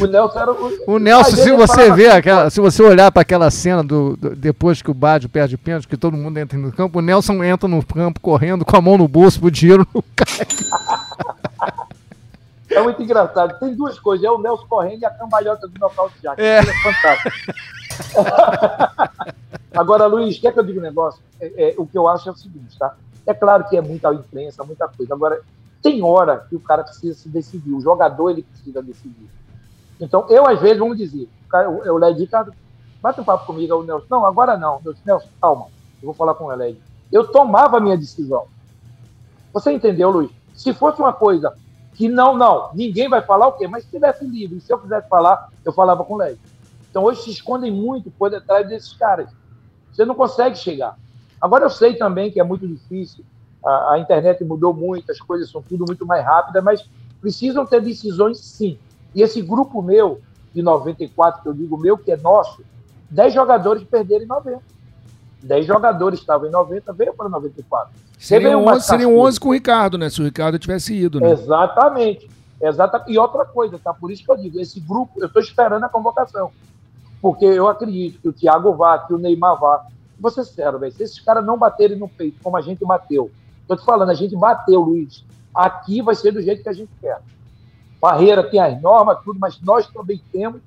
[0.00, 0.84] o Nelson era o.
[0.86, 4.80] O Nelson, se você ver aquela, se você olhar para aquela cena do, do, depois
[4.80, 7.84] que o Bádio perde pênalti, que todo mundo entra no campo, o Nelson entra no
[7.84, 10.02] campo correndo com a mão no bolso pro dinheiro no.
[12.68, 13.58] É muito engraçado.
[13.58, 16.34] Tem duas coisas: é o Nelson correndo e a cambalhota do nocaute já.
[16.36, 16.58] É.
[16.58, 17.30] é fantástico.
[19.72, 21.22] Agora, Luiz, quer que eu diga um negócio?
[21.40, 22.94] É, é, o que eu acho é o seguinte, tá?
[23.26, 25.14] É claro que é muita imprensa, muita coisa.
[25.14, 25.40] Agora,
[25.86, 29.30] tem hora que o cara precisa se decidir, o jogador ele precisa decidir.
[30.00, 31.28] Então, eu às vezes, vamos dizer,
[31.86, 32.50] o Led, cara,
[33.00, 35.66] bate um papo comigo, o Nelson, não, agora não, Nelson, calma,
[36.02, 36.76] eu vou falar com o Led.
[37.12, 38.46] Eu tomava a minha decisão.
[39.52, 40.30] Você entendeu, Luiz?
[40.54, 41.56] Se fosse uma coisa
[41.94, 43.68] que não, não, ninguém vai falar o quê?
[43.68, 46.36] Mas se tivesse livre, se eu quisesse falar, eu falava com o Led.
[46.90, 49.30] Então hoje se escondem muito por detrás desses caras.
[49.92, 50.98] Você não consegue chegar.
[51.40, 53.24] Agora eu sei também que é muito difícil
[53.66, 56.88] a, a, internet mudou muito, as coisas são tudo muito mais rápidas, mas
[57.20, 58.78] precisam ter decisões sim.
[59.14, 60.20] E esse grupo meu,
[60.54, 62.62] de 94, que eu digo meu, que é nosso,
[63.10, 64.62] 10 jogadores perderam em 90.
[65.42, 67.92] 10 jogadores estavam em 90, veio para 94.
[68.18, 70.08] Seriam 11, seriam 11 com o Ricardo, né?
[70.08, 71.32] Se o Ricardo tivesse ido, né?
[71.32, 72.28] Exatamente.
[72.60, 73.12] Exatamente.
[73.12, 73.92] E outra coisa, tá?
[73.92, 76.50] Por isso que eu digo, esse grupo, eu estou esperando a convocação.
[77.20, 79.86] Porque eu acredito que o Thiago vá, que o Neymar vá.
[80.18, 80.44] Vou ser
[80.78, 80.92] velho.
[80.92, 83.30] Se esses caras não baterem no peito, como a gente bateu,
[83.66, 85.24] tô te falando, a gente bateu, Luiz.
[85.54, 87.18] Aqui vai ser do jeito que a gente quer.
[88.00, 90.60] Barreira tem as normas, tudo, mas nós também temos.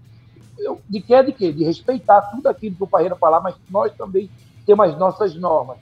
[0.58, 1.52] Eu, de que é de quê?
[1.52, 4.30] De respeitar tudo aquilo que o Barreira falar, mas nós também
[4.66, 5.78] temos as nossas normas.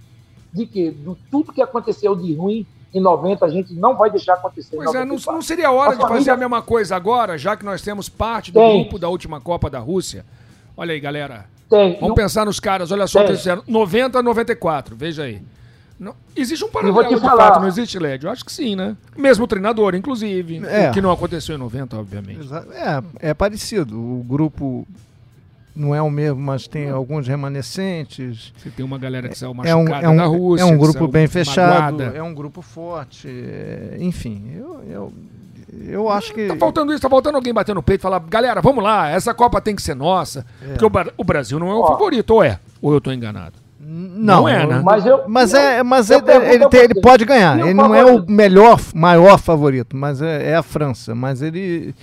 [0.53, 0.91] De que?
[0.91, 4.75] De tudo que aconteceu de ruim em 90, a gente não vai deixar acontecer.
[4.75, 6.19] Pois é, não, não, seria hora a de família...
[6.19, 8.81] fazer a mesma coisa agora, já que nós temos parte do Tem.
[8.81, 10.25] grupo da última Copa da Rússia?
[10.75, 11.45] Olha aí, galera.
[11.69, 11.99] Tem.
[11.99, 13.63] Vamos pensar nos caras, olha só o que eles fizeram.
[13.67, 15.41] 90 a 94, veja aí.
[15.99, 17.47] Não, existe um paralelo de falar.
[17.47, 18.23] fato, não existe, Led?
[18.23, 18.95] Eu acho que sim, né?
[19.17, 20.61] Mesmo treinador, inclusive.
[20.65, 20.89] É.
[20.89, 22.47] O que não aconteceu em 90, obviamente.
[23.19, 23.97] É, é parecido.
[23.97, 24.87] O grupo
[25.77, 28.53] não é o mesmo, mas tem alguns remanescentes.
[28.57, 30.63] Você tem uma galera que saiu machucada é um, é um, da Rússia.
[30.63, 32.17] É um grupo bem fechado, magoada.
[32.17, 33.29] é um grupo forte.
[33.99, 35.13] Enfim, eu, eu,
[35.87, 36.47] eu acho que.
[36.47, 39.33] Tá faltando isso, tá faltando alguém bater no peito e falar, galera, vamos lá, essa
[39.33, 40.45] Copa tem que ser nossa.
[40.61, 40.73] É.
[40.73, 41.87] Porque o, o, Brasil não é o Ó.
[41.87, 42.59] favorito, ou é?
[42.81, 43.66] Ou eu tô enganado?
[43.89, 44.81] Não, não é, né?
[44.83, 47.57] Mas, eu, mas, é, mas eu é, ele, ele, ele, pode ganhar.
[47.57, 51.15] Ele não é o melhor, maior favorito, mas é, é a França.
[51.15, 51.95] Mas ele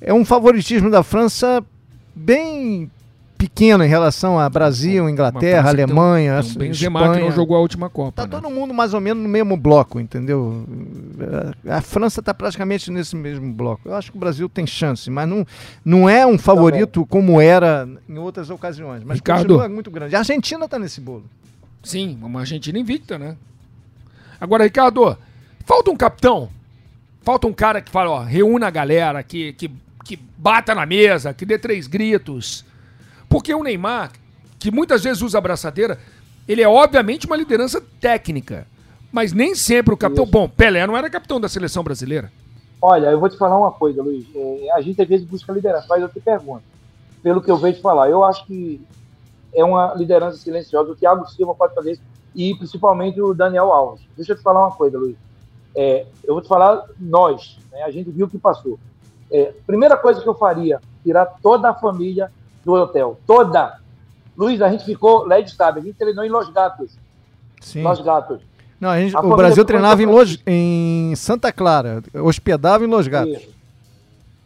[0.00, 1.62] é um favoritismo da França
[2.14, 2.90] bem
[3.40, 7.18] pequeno em relação a Brasil, Inglaterra, Alemanha, tem um, tem um Benzema Espanha.
[7.18, 8.12] que não jogou a última Copa.
[8.12, 8.28] Tá né?
[8.28, 10.66] todo mundo mais ou menos no mesmo bloco, entendeu?
[11.66, 13.88] A França está praticamente nesse mesmo bloco.
[13.88, 15.46] Eu acho que o Brasil tem chance, mas não,
[15.82, 19.02] não é um favorito como era em outras ocasiões.
[19.02, 20.14] Mas Ricardo, continua muito grande.
[20.14, 21.24] A Argentina está nesse bolo.
[21.82, 23.36] Sim, uma Argentina invicta, né?
[24.38, 25.16] Agora, Ricardo,
[25.64, 26.50] falta um capitão.
[27.22, 29.70] Falta um cara que fala, ó, reúna a galera, que, que,
[30.04, 32.68] que bata na mesa, que dê três gritos
[33.30, 34.10] porque o Neymar,
[34.58, 35.98] que muitas vezes usa a abraçadeira,
[36.48, 38.66] ele é obviamente uma liderança técnica.
[39.12, 40.24] Mas nem sempre o capitão.
[40.24, 40.32] Isso.
[40.32, 42.30] Bom, Pelé não era capitão da seleção brasileira.
[42.82, 44.26] Olha, eu vou te falar uma coisa, Luiz.
[44.34, 46.64] É, a gente às vezes busca liderança, mas eu te pergunto,
[47.22, 48.80] pelo que eu vejo falar, eu acho que
[49.54, 50.90] é uma liderança silenciosa.
[50.90, 52.02] O Thiago Silva pode fazer isso,
[52.34, 54.02] e principalmente o Daniel Alves.
[54.16, 55.16] Deixa eu te falar uma coisa, Luiz.
[55.76, 58.76] É, eu vou te falar, nós, né, a gente viu o que passou.
[59.30, 62.32] É, primeira coisa que eu faria, tirar toda a família
[62.64, 63.18] do hotel.
[63.26, 63.78] Toda.
[64.36, 66.96] Luiz, a gente ficou, Led sabe, a gente treinou em Los Gatos.
[67.60, 67.82] Sim.
[67.82, 68.40] Los Gatos.
[68.80, 73.36] Não, gente, o Brasil treinava em, Los, em Santa Clara, hospedava em Los Gatos.
[73.36, 73.60] Isso.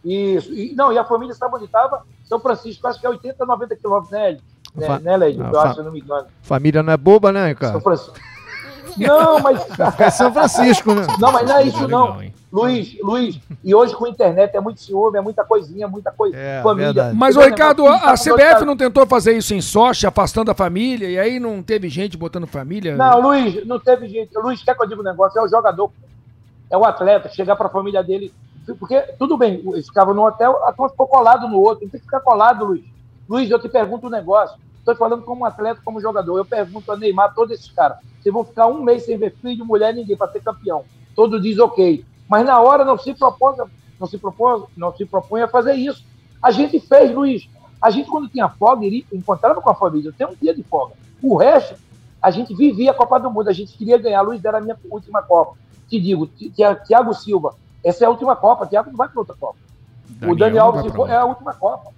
[0.05, 0.53] Isso.
[0.53, 2.03] E, não, e a família sabe onde estava?
[2.25, 4.37] São Francisco, acho que é 80, 90 quilômetros, né,
[4.75, 5.39] né, né Led?
[5.39, 6.27] Eu acho, não me engano.
[6.43, 7.73] Família não é boba, né, cara?
[7.73, 8.34] São Francisco.
[8.97, 9.61] Não, mas.
[9.99, 11.07] É São Francisco, né?
[11.19, 12.19] Não, mas não é isso, não.
[12.55, 16.37] Luiz, Luiz, e hoje com a internet é muito ciúme, é muita coisinha, muita coisa.
[16.37, 16.93] É, família.
[16.93, 17.17] Verdade.
[17.17, 21.09] Mas, ô Ricardo, a, a CBF não tentou fazer isso em Sochi, afastando a família,
[21.09, 22.95] e aí não teve gente botando família?
[22.95, 24.31] Não, Luiz, não teve gente.
[24.39, 25.37] Luiz, quer que eu diga um negócio?
[25.37, 25.91] É o jogador,
[26.71, 28.33] é o atleta, chegar para a família dele.
[28.79, 31.99] Porque, tudo bem, eles ficavam no hotel, a turma ficou colado no outro, não tem
[31.99, 32.85] que ficar colado, Luiz.
[33.29, 34.57] Luiz, eu te pergunto um negócio.
[34.85, 36.37] Estou falando como atleta, como jogador.
[36.37, 37.97] Eu pergunto a Neymar, todos esses caras.
[38.21, 40.85] Vocês vão ficar um mês sem ver filho, mulher, ninguém para ser campeão.
[41.17, 42.05] Todos dizem ok.
[42.29, 43.57] Mas na hora não se propôs,
[43.99, 46.05] não se propôs, não se propõe a fazer isso.
[46.43, 47.49] A gente fez, Luiz.
[47.81, 50.93] A gente, quando tinha folga, iria, encontrava com a família, tem um dia de folga.
[51.23, 51.77] O resto,
[52.21, 54.21] a gente vivia a Copa do Mundo, a gente queria ganhar.
[54.21, 55.57] Luiz era a minha última Copa.
[55.89, 56.27] Te digo,
[56.87, 59.57] Tiago Silva, essa é a última Copa, Tiago não vai para outra Copa.
[60.21, 61.91] Daniel o Daniel Alves é a última Copa.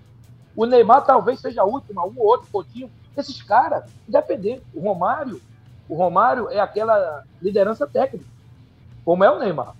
[0.56, 2.90] O Neymar talvez seja a última, um ou outro, Coutinho.
[3.16, 4.62] Esses caras, independente.
[4.74, 5.40] O Romário,
[5.88, 8.26] o Romário é aquela liderança técnica,
[9.04, 9.74] como é o Neymar.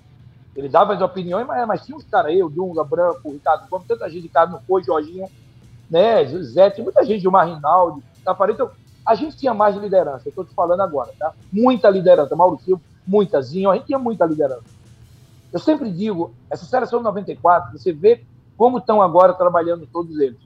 [0.55, 4.09] Ele dava as opiniões, mas, mas tinha uns caras o Dunga, Branco, Ricardo Gomes, tanta
[4.09, 5.29] gente de casa não foi, Jorginho,
[5.91, 8.55] né, Zé, tinha muita gente, o Marinaldi, Tafarel.
[8.55, 8.71] Então,
[9.05, 11.33] a gente tinha mais liderança, eu estou te falando agora, tá?
[11.53, 14.65] Muita liderança, Mauro Silva, muita, Zinho, a gente tinha muita liderança.
[15.53, 18.25] Eu sempre digo, essa seleção 94, você vê
[18.57, 20.46] como estão agora trabalhando todos eles.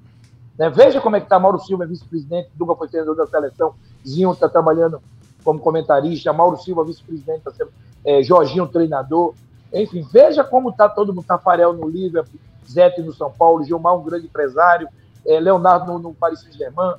[0.60, 0.68] Né?
[0.68, 3.74] Veja como é que está Mauro Silva, vice-presidente, Dunga foi treinador da seleção,
[4.06, 5.00] Zinho está trabalhando
[5.42, 7.50] como comentarista, Mauro Silva, vice-presidente, tá
[8.04, 9.32] é, Jorginho, treinador,
[9.72, 11.24] enfim, veja como está todo mundo.
[11.24, 12.38] Tafarel no Liverpool,
[12.70, 14.86] Zete no São Paulo, Gilmar, um grande empresário,
[15.26, 16.92] é, Leonardo no, no Paris Saint-Germain.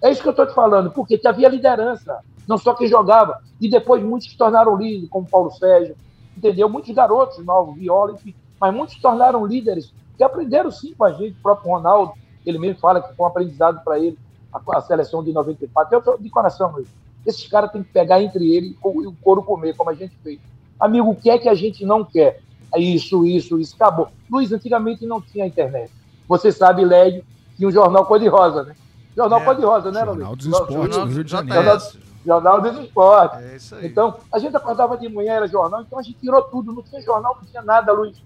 [0.00, 3.42] É isso que eu estou te falando, porque havia liderança, não só quem jogava.
[3.60, 5.94] E depois muitos se tornaram líderes, como Paulo Sérgio,
[6.34, 6.66] entendeu?
[6.66, 11.12] Muitos garotos novos, Viola, enfim, mas muitos se tornaram líderes, que aprenderam sim com a
[11.12, 12.14] gente, o próprio Ronaldo,
[12.50, 14.18] ele mesmo fala que foi um aprendizado para ele,
[14.52, 15.94] a, a, seleção de 94.
[15.94, 16.88] Eu tô de coração, Luiz.
[17.26, 20.40] Esses caras têm que pegar entre eles e o couro comer, como a gente fez.
[20.78, 22.40] Amigo, o que é que a gente não quer?
[22.76, 24.08] Isso, isso, isso, acabou.
[24.30, 25.92] Luiz, antigamente não tinha internet.
[26.26, 27.24] Você sabe, Lédio,
[27.56, 28.74] tinha um jornal cor-de-rosa, né?
[29.16, 31.80] Jornal é, cor-de-rosa, né, Jornal dos Esportes do Rio de Janeiro.
[32.24, 33.38] Jornal dos Esportes.
[33.38, 33.86] É isso aí.
[33.86, 36.72] Então, a gente acordava de manhã, era jornal, então a gente tirou tudo.
[36.72, 38.22] Não tinha jornal, não tinha nada, Luiz.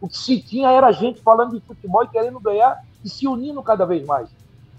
[0.00, 3.62] O que se tinha era gente falando de futebol e querendo ganhar e se unindo
[3.62, 4.28] cada vez mais.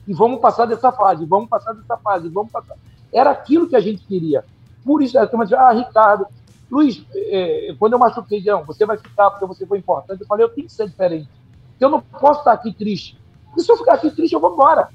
[0.08, 2.76] E vamos passar dessa fase, vamos passar dessa fase, vamos passar.
[3.14, 4.44] Era aquilo que a gente queria.
[4.84, 6.26] Por isso, a turma dizia, ah, Ricardo,
[6.72, 10.22] Luiz, é, quando eu machuquei, não, você vai ficar porque você foi importante.
[10.22, 11.30] Eu falei, eu tenho que ser diferente.
[11.80, 13.20] Eu não posso estar aqui triste.
[13.46, 14.88] Porque se eu ficar aqui triste, eu vou embora.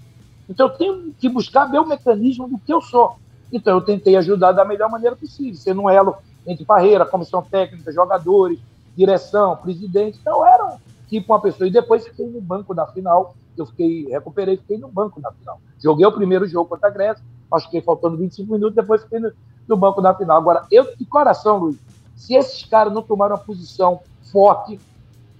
[0.49, 3.17] Então eu tenho que buscar meu mecanismo do que eu sou.
[3.53, 6.17] Então eu tentei ajudar da melhor maneira possível, sendo um elo
[6.47, 8.59] entre Parreira, comissão técnica, jogadores,
[8.97, 10.19] direção, presidente.
[10.21, 11.69] Então era tipo uma pessoa.
[11.69, 13.35] E depois fiquei no banco da final.
[13.57, 15.61] Eu fiquei, recuperei, fiquei no banco da final.
[15.83, 19.33] Joguei o primeiro jogo contra a Grécia, acho que faltando 25 minutos, depois fiquei no,
[19.67, 20.37] no banco da final.
[20.37, 21.79] Agora, eu de coração, Luiz,
[22.15, 24.01] se esses caras não tomaram uma posição
[24.31, 24.79] forte,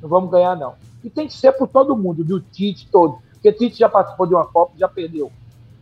[0.01, 0.75] não vamos ganhar, não.
[1.05, 3.19] E tem que ser por todo mundo, do Tite todo.
[3.33, 5.31] Porque Tite já participou de uma Copa já perdeu.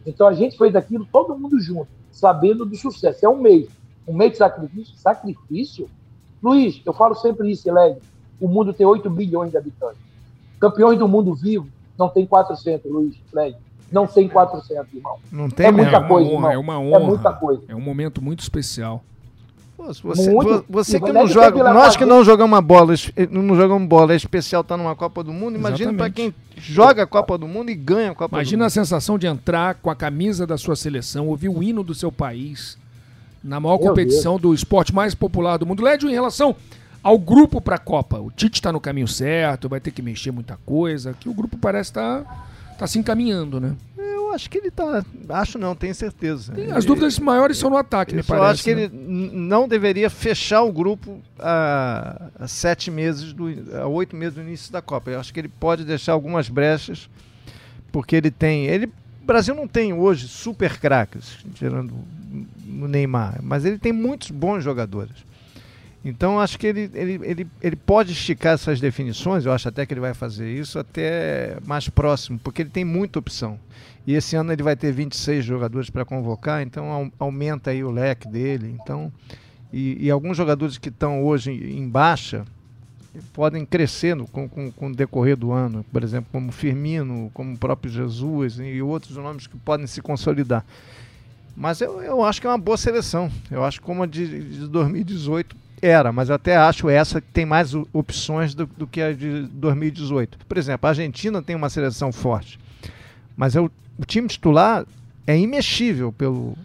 [0.06, 3.24] Então a gente fez aquilo todo mundo junto, sabendo do sucesso.
[3.24, 3.68] É um mês.
[4.06, 4.96] Um mês de sacrifício.
[4.96, 5.88] Sacrifício?
[6.42, 7.98] Luiz, eu falo sempre isso, Eleg.
[8.44, 9.96] O mundo tem 8 bilhões de habitantes.
[10.60, 11.66] Campeões do mundo vivo
[11.98, 13.56] não tem 400, Luiz, Eleg.
[13.90, 15.16] Não tem 400, irmão.
[15.32, 16.52] Não tem é muita é coisa, honra, irmão.
[16.52, 16.96] É uma honra.
[16.96, 17.62] É muita coisa.
[17.68, 19.02] É um momento muito especial.
[19.78, 22.92] Você, muito, você que não joga, nós que não jogamos uma bola,
[23.30, 25.56] não jogamos bola, é especial estar tá numa Copa do Mundo.
[25.56, 28.70] Imagina para quem joga a Copa do Mundo e ganha a Copa Imagina do a
[28.70, 32.76] sensação de entrar com a camisa da sua seleção, ouvir o hino do seu país
[33.42, 34.42] na maior Meu competição Deus.
[34.42, 35.82] do esporte mais popular do mundo.
[35.82, 36.54] Lédio, em relação
[37.04, 40.32] ao grupo para a Copa, o Tite está no caminho certo, vai ter que mexer
[40.32, 42.46] muita coisa, que o grupo parece estar tá,
[42.78, 43.76] tá se encaminhando, né?
[44.34, 45.04] acho que ele tá.
[45.28, 46.52] Acho não, tenho certeza.
[46.52, 48.44] Tem, as dúvidas maiores são no ataque, me parece.
[48.44, 48.82] Eu acho que né?
[48.82, 53.46] ele não deveria fechar o grupo a, a, sete meses, do,
[53.76, 55.10] a oito meses do início da Copa.
[55.10, 57.08] Eu acho que ele pode deixar algumas brechas,
[57.90, 58.66] porque ele tem.
[58.66, 61.94] Ele, o Brasil não tem hoje super craques, tirando
[62.68, 65.14] o Neymar, mas ele tem muitos bons jogadores.
[66.04, 69.94] Então acho que ele, ele, ele, ele pode esticar essas definições, eu acho até que
[69.94, 73.58] ele vai fazer isso até mais próximo, porque ele tem muita opção.
[74.06, 78.28] E esse ano ele vai ter 26 jogadores para convocar, então aumenta aí o leque
[78.28, 78.76] dele.
[78.78, 79.10] Então,
[79.72, 82.44] e, e alguns jogadores que estão hoje em baixa
[83.32, 87.54] podem crescer no, com, com, com, o decorrer do ano, por exemplo, como Firmino, como
[87.54, 90.66] o próprio Jesus e outros nomes que podem se consolidar.
[91.56, 93.30] Mas eu, eu acho que é uma boa seleção.
[93.50, 97.28] Eu acho que como a de, de 2018 era, mas eu até acho essa que
[97.28, 100.38] tem mais opções do, do que a de 2018.
[100.46, 102.58] Por exemplo, a Argentina tem uma seleção forte,
[103.36, 104.86] mas eu, o time titular
[105.26, 106.56] é imexível pelo,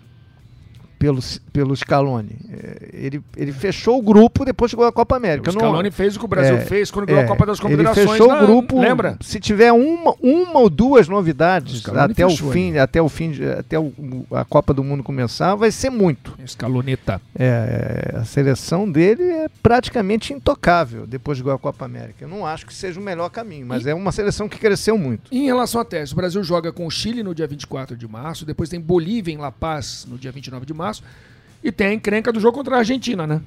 [1.00, 1.22] pelo,
[1.54, 2.36] pelo Scaloni.
[2.52, 5.50] É, ele, ele fechou o grupo depois ganhou a Copa América.
[5.50, 7.46] O Scaloni não, fez o que o Brasil é, fez quando ganhou é, a Copa
[7.46, 7.98] das Confederações.
[7.98, 8.80] Ele fechou na, o grupo.
[8.80, 9.18] Lembra?
[9.22, 13.94] Se tiver uma, uma ou duas novidades até o, fim, até o fim, até o,
[14.32, 16.38] a Copa do Mundo começar, vai ser muito.
[16.46, 17.22] Scaloneta.
[17.34, 22.26] É, a seleção dele é praticamente intocável depois de ganhar a Copa América.
[22.26, 24.98] Eu não acho que seja o melhor caminho, mas e, é uma seleção que cresceu
[24.98, 25.34] muito.
[25.34, 28.46] em relação à tese, o Brasil joga com o Chile no dia 24 de março,
[28.46, 30.89] depois tem Bolívia em La Paz no dia 29 de março
[31.64, 33.42] E tem a encrenca do jogo contra a Argentina, né?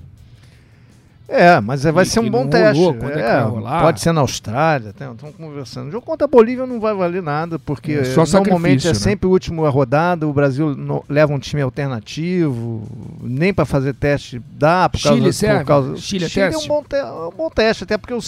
[1.28, 2.82] É, mas vai e ser um bom teste.
[2.82, 5.88] É, é pode ser na Austrália, estamos conversando.
[5.88, 8.94] O jogo contra a Bolívia não vai valer nada, porque é, normalmente é né?
[8.94, 12.86] sempre o último a rodada, o Brasil no, leva um time alternativo,
[13.22, 14.90] nem para fazer teste dá.
[14.90, 15.58] Por Chile causa, serve?
[15.60, 18.20] Por causa, Chile, é Chile é, um bom, te, um bom teste, até porque o,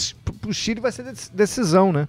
[0.47, 1.05] o Chile vai ser
[1.35, 2.09] decisão, né?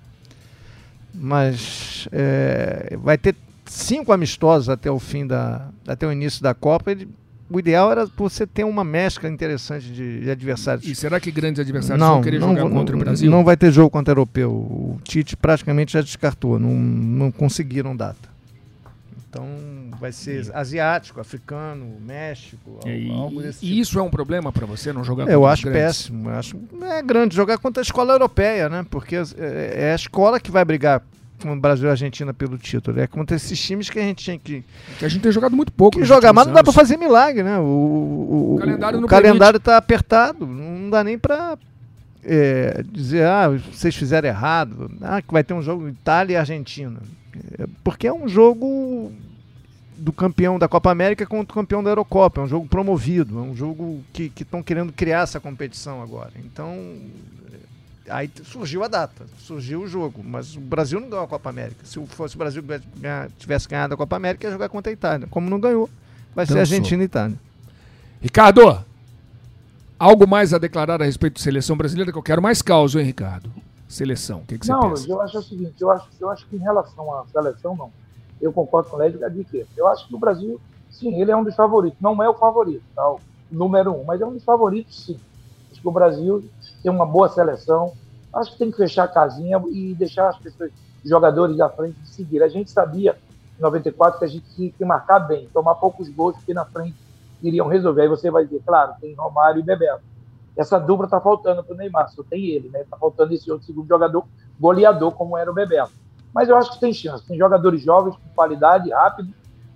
[1.14, 3.36] Mas é, vai ter
[3.66, 7.07] cinco amistosos até o fim da até o início da Copa, ele,
[7.49, 10.88] o ideal era você ter uma mescla interessante de, de adversários.
[10.88, 13.30] E será que grandes adversários não, vão querer não, jogar não, contra o Brasil?
[13.30, 14.51] Não vai ter jogo contra o europeu.
[14.51, 18.36] O Tite praticamente já descartou, não, não conseguiram data.
[19.30, 19.45] Então
[19.99, 23.74] vai ser asiático, africano, México, e, algo desse tipo.
[23.74, 26.30] E isso é um problema para você não jogar Eu acho péssimo.
[26.30, 28.86] Eu acho é grande jogar contra a escola europeia, né?
[28.89, 31.03] Porque é, é a escola que vai brigar
[31.59, 32.99] Brasil e Argentina pelo título.
[32.99, 34.63] É contra esses times que a gente tinha que.
[34.97, 35.99] Que a gente tem jogado muito pouco.
[35.99, 37.57] Que jogar, mas não dá para fazer milagre, né?
[37.59, 40.45] O, o, o calendário, o calendário tá apertado.
[40.45, 41.57] Não dá nem para
[42.23, 44.91] é, dizer, ah, vocês fizeram errado.
[45.01, 46.99] Ah, que vai ter um jogo Itália e Argentina.
[47.59, 49.11] É, porque é um jogo
[49.97, 52.41] do campeão da Copa América contra o campeão da Eurocopa.
[52.41, 56.31] É um jogo promovido, é um jogo que estão que querendo criar essa competição agora.
[56.43, 56.97] Então,
[58.10, 61.84] Aí surgiu a data, surgiu o jogo, mas o Brasil não ganhou a Copa América.
[61.84, 62.80] Se fosse o Brasil que
[63.38, 65.28] tivesse ganhado a Copa América, ia jogar contra a Itália.
[65.30, 65.89] Como não ganhou,
[66.36, 67.38] vai ser Argentina e Itália.
[68.22, 68.84] Ricardo,
[69.97, 73.06] algo mais a declarar a respeito de seleção brasileira que eu quero mais causa, hein,
[73.06, 73.51] Ricardo?
[73.88, 75.10] Seleção, o que, que você não, pensa?
[75.10, 77.91] eu acho o seguinte, eu acho, eu acho que em relação à seleção, não.
[78.41, 81.36] Eu concordo com o Lédio de que eu acho que o Brasil sim, ele é
[81.36, 81.99] um dos favoritos.
[82.01, 83.08] Não é o favorito, tá?
[83.12, 83.20] o
[83.51, 85.20] número um, mas é um dos favoritos, sim.
[85.86, 86.43] Que o Brasil
[86.81, 87.93] tem uma boa seleção.
[88.33, 90.71] Acho que tem que fechar a casinha e deixar as pessoas,
[91.03, 92.41] os jogadores da frente seguir.
[92.41, 93.15] A gente sabia
[93.55, 96.95] em 94 que a gente tinha que marcar bem, tomar poucos gols, porque na frente
[97.39, 98.01] iriam resolver.
[98.01, 100.01] Aí você vai dizer, claro, tem Romário e Bebeto.
[100.57, 102.81] Essa dupla está faltando para o Neymar, só tem ele, né?
[102.81, 104.25] Está faltando esse outro segundo jogador
[104.59, 105.91] goleador, como era o Bebeto.
[106.33, 107.23] Mas eu acho que tem chance.
[107.27, 109.31] Tem jogadores jovens com qualidade, rápido.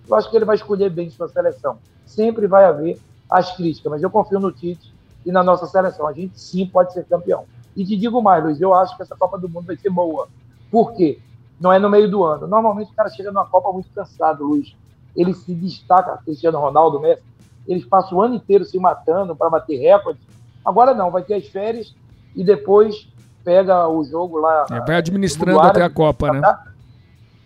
[0.07, 1.77] Eu acho que ele vai escolher bem sua seleção.
[2.03, 2.99] Sempre vai haver
[3.29, 4.97] as críticas, mas eu confio no Tite
[5.29, 6.07] e na nossa seleção.
[6.07, 7.45] A gente sim pode ser campeão.
[7.77, 10.27] E te digo mais, Luiz, eu acho que essa Copa do Mundo vai ser boa.
[10.71, 11.19] Por quê?
[11.61, 12.47] Não é no meio do ano.
[12.47, 14.75] Normalmente o cara chega numa Copa muito cansado, Luiz.
[15.15, 17.21] Ele se destaca, Cristiano Ronaldo, Messi,
[17.67, 20.23] eles passam o ano inteiro se matando para bater recordes.
[20.65, 21.95] Agora não, vai ter as férias
[22.35, 23.07] e depois
[23.43, 24.65] pega o jogo lá.
[24.71, 26.57] É, vai administrando até a Copa, né?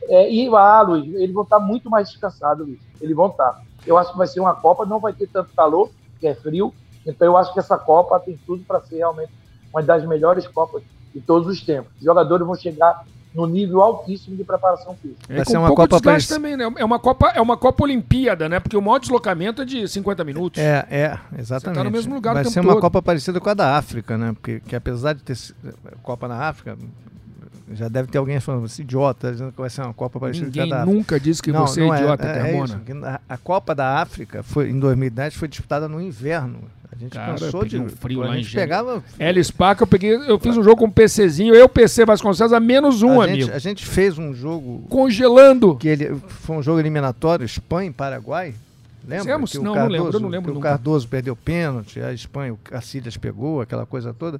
[0.04, 2.80] É, e lá, Luiz, eles vão estar muito mais descansados, Luiz.
[3.02, 3.62] Eles vão estar.
[3.86, 5.90] Eu acho que vai ser uma Copa, não vai ter tanto calor,
[6.22, 6.74] que é frio.
[7.06, 9.32] Então eu acho que essa Copa tem tudo para ser realmente
[9.72, 10.84] uma das melhores Copas
[11.14, 11.91] de todos os tempos.
[11.97, 15.22] Os jogadores vão chegar no nível altíssimo de preparação física.
[15.28, 16.72] É, Vai ser uma Copa para também, né?
[16.78, 18.60] É uma Copa, é uma Copa Olimpíada, né?
[18.60, 20.62] Porque o maior deslocamento é de 50 minutos.
[20.62, 21.76] É, é, exatamente.
[21.78, 22.82] Você tá no mesmo lugar Vai ser uma todo.
[22.82, 24.34] Copa parecida com a da África, né?
[24.34, 25.36] Porque que apesar de ter
[26.04, 26.78] Copa na África,
[27.72, 30.47] já deve ter alguém falando, você é idiota, dizendo que vai ser uma Copa parecida
[30.47, 32.82] Ninguém com a da nunca disse que não, você é não é idiota, é, Carmona.
[32.88, 36.59] É a Copa da África foi, em 2010 foi disputada no inverno.
[36.91, 39.03] A gente Cara, cansou de um frio a gente pegava.
[39.18, 42.59] Elis Paca, eu peguei, eu fiz um jogo com um PCzinho, eu PC Vasconcelos a
[42.59, 43.45] menos um, a amigo.
[43.45, 45.76] Gente, a gente fez um jogo congelando.
[45.76, 48.53] Que ele foi um jogo eliminatório Espanha e Paraguai.
[49.07, 49.24] Lembra?
[49.24, 49.51] Fizemos?
[49.51, 50.57] Que não, Cardoso, não lembro, não lembro.
[50.57, 54.39] o Cardoso perdeu pênalti, a Espanha, o Cacilhas pegou, aquela coisa toda.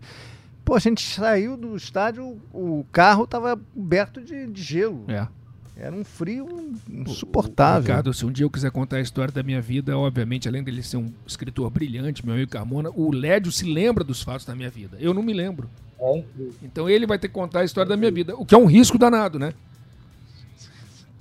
[0.64, 5.06] Pô, a gente saiu do estádio, o carro estava coberto de, de gelo.
[5.10, 5.28] É.
[5.76, 7.82] Era um frio insuportável.
[7.82, 10.84] Ricardo, se um dia eu quiser contar a história da minha vida, obviamente, além dele
[10.84, 14.70] ser um escritor brilhante, meu amigo Carmona, o Lédio se lembra dos fatos da minha
[14.70, 14.98] vida.
[15.00, 15.70] Eu não me lembro.
[16.00, 16.24] É
[16.62, 18.66] então ele vai ter que contar a história da minha vida, o que é um
[18.66, 19.54] risco danado, né?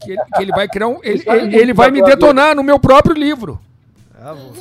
[0.01, 0.99] Que ele, que ele vai criar um.
[1.03, 3.61] Ele, ele, ele vai me detonar no meu próprio livro.
[4.25, 4.53] Avô.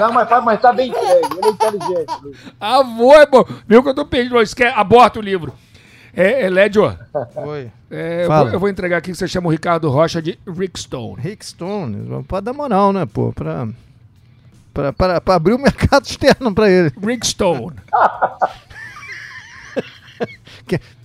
[0.00, 2.12] Não, mas, mas tá bem ele é inteligente.
[2.58, 3.44] Avô é bom.
[3.66, 4.40] Viu que eu tô pedindo?
[4.40, 5.52] Esquece, aborta o livro.
[6.14, 6.98] É, é Lédio.
[7.36, 7.70] Oi.
[7.90, 10.80] É, eu, vou, eu, vou, entregar aqui que você chama o Ricardo Rocha de Rick
[10.80, 11.20] Stone.
[11.20, 13.32] Rick Stone, pode dar moral, né, pô?
[13.32, 13.68] Pra,
[14.72, 16.92] pra, pra, pra abrir o mercado externo pra ele.
[17.00, 17.76] Rick Stone.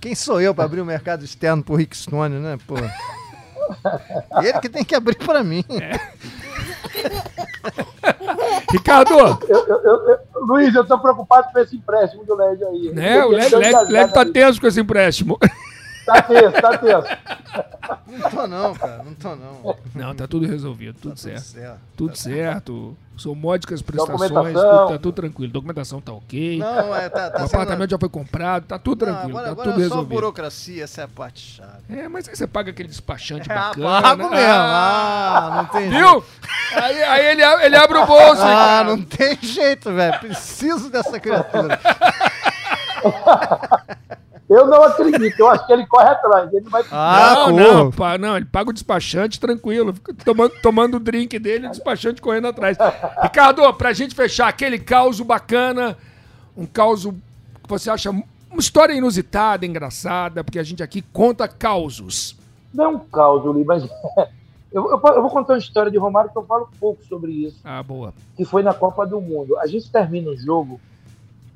[0.00, 2.74] Quem sou eu pra abrir o mercado externo pro Rick Stone, né, pô?
[4.42, 5.64] Ele que tem que abrir pra mim.
[5.70, 6.00] É.
[8.70, 9.14] Ricardo!
[9.48, 12.92] Eu, eu, eu, Luiz, eu tô preocupado com esse empréstimo do LED aí.
[12.92, 13.24] Né?
[13.24, 15.38] O LED, LED, LED tá tenso com esse empréstimo.
[16.04, 17.08] Tá tenso, tá tenso.
[18.06, 19.76] Não tô não, cara, não tô não.
[19.94, 21.44] Não, tá tudo resolvido, tudo, tá certo.
[21.44, 21.80] tudo certo.
[21.96, 22.96] Tudo certo.
[23.16, 25.52] São módicas prestações, tudo, tá tudo tranquilo.
[25.52, 26.58] Documentação tá ok.
[26.58, 27.90] Não, é, tá, tá o apartamento sendo...
[27.90, 30.08] já foi comprado, tá tudo não, tranquilo, agora, tá agora tudo é resolvido.
[30.08, 31.82] só burocracia, essa é a parte chata.
[31.88, 34.02] É, mas aí você paga aquele despachante é, bacana.
[34.02, 34.48] Pago mesmo.
[34.48, 36.10] Ah, não tem Viu?
[36.10, 36.26] Jeito.
[36.74, 38.42] Aí, aí ele, ele abre o bolso.
[38.42, 38.84] Ah, cara.
[38.84, 40.18] não tem jeito, velho.
[40.18, 41.80] Preciso dessa criatura.
[44.54, 46.52] Eu não acredito, eu acho que ele corre atrás.
[46.52, 46.84] Ele vai...
[46.92, 51.36] Ah, não, não, pá, não, ele paga o despachante tranquilo, fica tomando, tomando o drink
[51.40, 52.78] dele, o despachante correndo atrás.
[53.20, 55.98] Ricardo, pra gente fechar aquele caos bacana,
[56.56, 62.36] um caos que você acha uma história inusitada, engraçada, porque a gente aqui conta causos.
[62.72, 63.82] Não é um caos, Uli, mas
[64.70, 67.58] eu, eu, eu, vou contar uma história de Romário que eu falo pouco sobre isso.
[67.64, 68.14] Ah, boa.
[68.36, 69.58] Que foi na Copa do Mundo.
[69.58, 70.80] A gente termina o jogo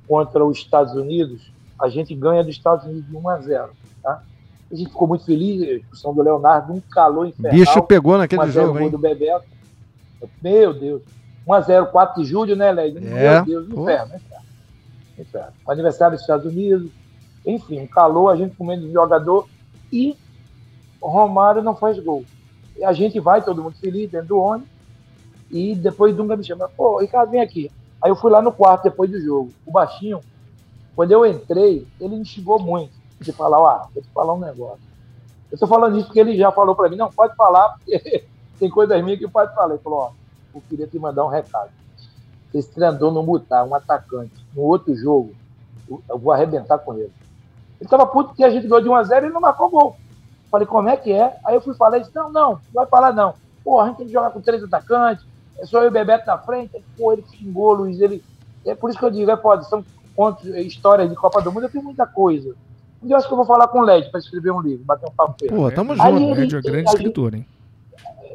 [0.08, 3.70] contra os Estados Unidos a gente ganha dos Estados Unidos de 1 a 0.
[4.02, 4.22] Tá?
[4.70, 7.52] A gente ficou muito feliz, a expulsão do Leonardo, um calor infernal.
[7.52, 8.90] Bicho pegou naquele jogo, hein?
[8.90, 9.46] do Bebeto.
[10.42, 11.02] Meu Deus.
[11.46, 12.98] 1 a 0 4 de julho, né, Led?
[12.98, 13.34] É.
[13.34, 14.44] Meu Deus, inferno, inferno.
[15.18, 15.52] inferno.
[15.66, 16.90] O aniversário dos Estados Unidos.
[17.46, 19.48] Enfim, um calor, a gente comendo de jogador
[19.90, 20.16] e
[21.00, 22.24] Romário não faz gol.
[22.76, 24.68] E a gente vai, todo mundo feliz, dentro do ônibus,
[25.50, 27.70] e depois Dunga me chama, pô, Ricardo, vem aqui.
[28.02, 29.50] Aí eu fui lá no quarto depois do jogo.
[29.64, 30.20] O baixinho
[30.98, 32.90] quando eu entrei, ele me xingou muito
[33.20, 34.82] de falar, ó, vou te falar um negócio.
[35.48, 38.24] Eu estou falando isso porque ele já falou para mim, não, pode falar, porque
[38.58, 39.74] tem coisas minhas que pode falar.
[39.74, 40.10] Ele falou, ó,
[40.52, 41.70] eu queria te mandar um recado.
[42.52, 45.32] Esse treinador não botar um atacante no outro jogo,
[45.88, 47.12] eu vou arrebentar com ele.
[47.78, 49.96] Ele estava puto porque a gente ganhou de 1x0 e ele não marcou gol.
[50.50, 51.38] Falei, como é que é?
[51.44, 53.34] Aí eu fui falar, ele não, não, não vai falar não.
[53.62, 55.24] Pô, a gente tem que jogar com três atacantes,
[55.58, 56.84] é só eu e o Bebeto na frente.
[56.96, 58.20] Pô, ele xingou, Luiz, ele...
[58.66, 59.84] É por isso que eu digo, é foda, são
[60.18, 62.56] contos, histórias de Copa do Mundo, eu tenho muita coisa.
[63.00, 65.08] Um eu acho que eu vou falar com o Led para escrever um livro, bater
[65.08, 65.54] um papo com ele.
[65.54, 66.34] Pô, tamo junto.
[66.34, 67.46] Led é grande escritor, hein?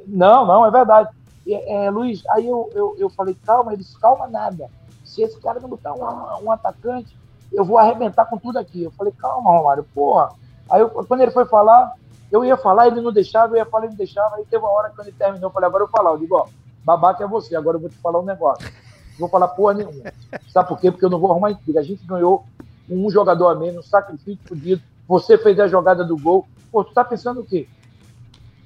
[0.07, 1.09] Não, não, é verdade.
[1.45, 4.69] é, Luiz, aí eu, eu, eu falei, calma, ele disse, calma nada.
[5.03, 7.17] Se esse cara não botar um, um atacante,
[7.51, 8.83] eu vou arrebentar com tudo aqui.
[8.83, 10.29] Eu falei, calma, Romário, porra.
[10.69, 11.95] Aí eu, quando ele foi falar,
[12.31, 14.37] eu ia falar, ele não deixava, eu ia falar, ele não deixava.
[14.37, 16.11] Aí teve uma hora que quando ele terminou, eu falei, agora eu vou falar.
[16.11, 16.45] Eu digo, ó,
[16.85, 18.71] babaca é você, agora eu vou te falar um negócio.
[19.13, 20.11] Não vou falar porra nenhuma.
[20.49, 20.91] Sabe por quê?
[20.91, 21.79] Porque eu não vou arrumar intriga.
[21.79, 22.45] A gente ganhou
[22.89, 24.81] um jogador a menos, um sacrifício fodido.
[25.07, 26.47] Você fez a jogada do gol.
[26.71, 27.67] Pô, tu tá pensando o quê?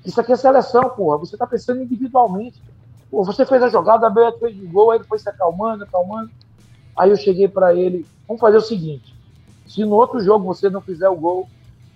[0.05, 1.17] Isso aqui é seleção, porra.
[1.17, 2.61] Você tá pensando individualmente.
[3.11, 5.83] Pô, você fez a jogada, a Beto fez o gol, aí ele foi se acalmando,
[5.83, 6.29] acalmando.
[6.95, 9.15] Aí eu cheguei para ele, vamos fazer o seguinte,
[9.67, 11.47] se no outro jogo você não fizer o gol,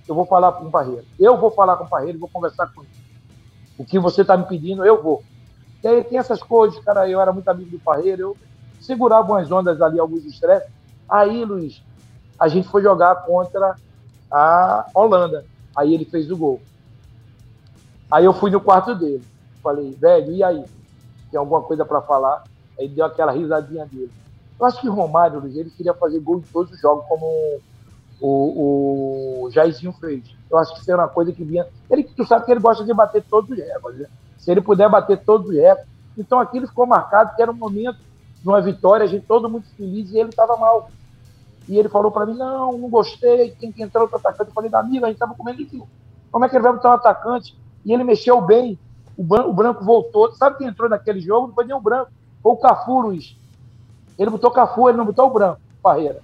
[0.07, 1.03] eu vou falar com o Parreira.
[1.19, 2.91] Eu vou falar com o Parreira, vou conversar com ele.
[3.77, 5.23] O que você está me pedindo, eu vou.
[5.83, 8.37] E aí tem essas coisas, cara, eu era muito amigo do Parreira, eu
[8.79, 10.69] segurava umas ondas ali, alguns estresses.
[11.09, 11.81] Aí, Luiz,
[12.39, 13.75] a gente foi jogar contra
[14.31, 15.45] a Holanda.
[15.75, 16.61] Aí ele fez o gol.
[18.09, 19.23] Aí eu fui no quarto dele.
[19.61, 20.65] Falei, velho, e aí?
[21.29, 22.43] Tem alguma coisa para falar?
[22.79, 24.11] Aí deu aquela risadinha dele.
[24.59, 27.59] Eu acho que o Romário, ele queria fazer gol em todos os jogos, como
[28.19, 30.23] o, o Jairzinho fez.
[30.49, 31.65] Eu acho que isso era uma coisa que vinha.
[31.89, 34.01] Ele, tu sabe que ele gosta de bater todos os recordes.
[34.01, 34.07] Né?
[34.41, 35.85] Se ele puder bater todos os recordes.
[36.17, 37.99] Então aquilo ficou marcado, que era um momento
[38.41, 40.89] de uma vitória, a gente todo muito feliz e ele estava mal.
[41.69, 44.49] E ele falou para mim: não, não gostei, tem que entrar outro atacante.
[44.49, 45.87] Eu falei: amigo, a gente estava comendo aquilo.
[46.31, 47.55] Como é que ele vai botar um atacante?
[47.85, 48.77] E ele mexeu bem.
[49.15, 50.31] O branco, o branco voltou.
[50.33, 51.47] Sabe quem entrou naquele jogo?
[51.47, 52.11] Não foi nem o branco.
[52.41, 53.37] Foi o Cafu, Luiz.
[54.17, 56.21] Ele botou o Cafu, ele não botou o branco, Parreira.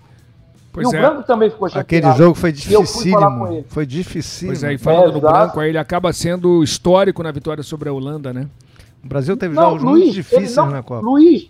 [0.77, 0.99] Pois e é.
[0.99, 2.07] o branco também ficou chateado.
[2.07, 3.63] Aquele jogo foi dificílimo.
[3.67, 4.49] Foi difícil.
[4.49, 7.89] Pois é, e falando é, do branco, aí ele acaba sendo histórico na vitória sobre
[7.89, 8.47] a Holanda, né?
[9.03, 11.03] O Brasil teve não, jogos Luiz, muito difíceis não, na Copa.
[11.03, 11.49] Luiz,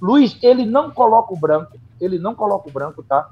[0.00, 3.28] Luiz, ele não coloca o branco, ele não coloca o branco, tá?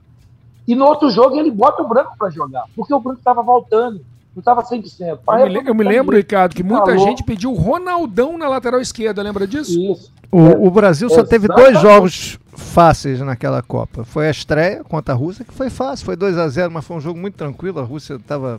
[0.66, 4.00] E no outro jogo ele bota o branco para jogar, porque o branco estava voltando
[4.34, 5.18] não estava 100%.
[5.40, 7.06] Eu me, eu me lembro, Ricardo, que muita falou.
[7.06, 9.78] gente pediu o Ronaldão na lateral esquerda, lembra disso?
[9.78, 10.12] Isso.
[10.30, 14.04] O, o Brasil só teve dois jogos fáceis naquela Copa.
[14.04, 16.96] Foi a estreia contra a Rússia, que foi fácil, foi 2 a 0 mas foi
[16.96, 17.78] um jogo muito tranquilo.
[17.78, 18.58] A Rússia estava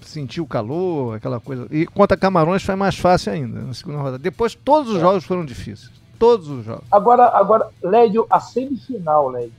[0.00, 1.66] sentiu o calor, aquela coisa.
[1.70, 4.18] E contra Camarões foi mais fácil ainda, na segunda rodada.
[4.18, 5.00] Depois todos os é.
[5.00, 5.90] jogos foram difíceis.
[6.18, 6.84] Todos os jogos.
[6.90, 9.52] Agora, agora Lédio, a semifinal, Lédio.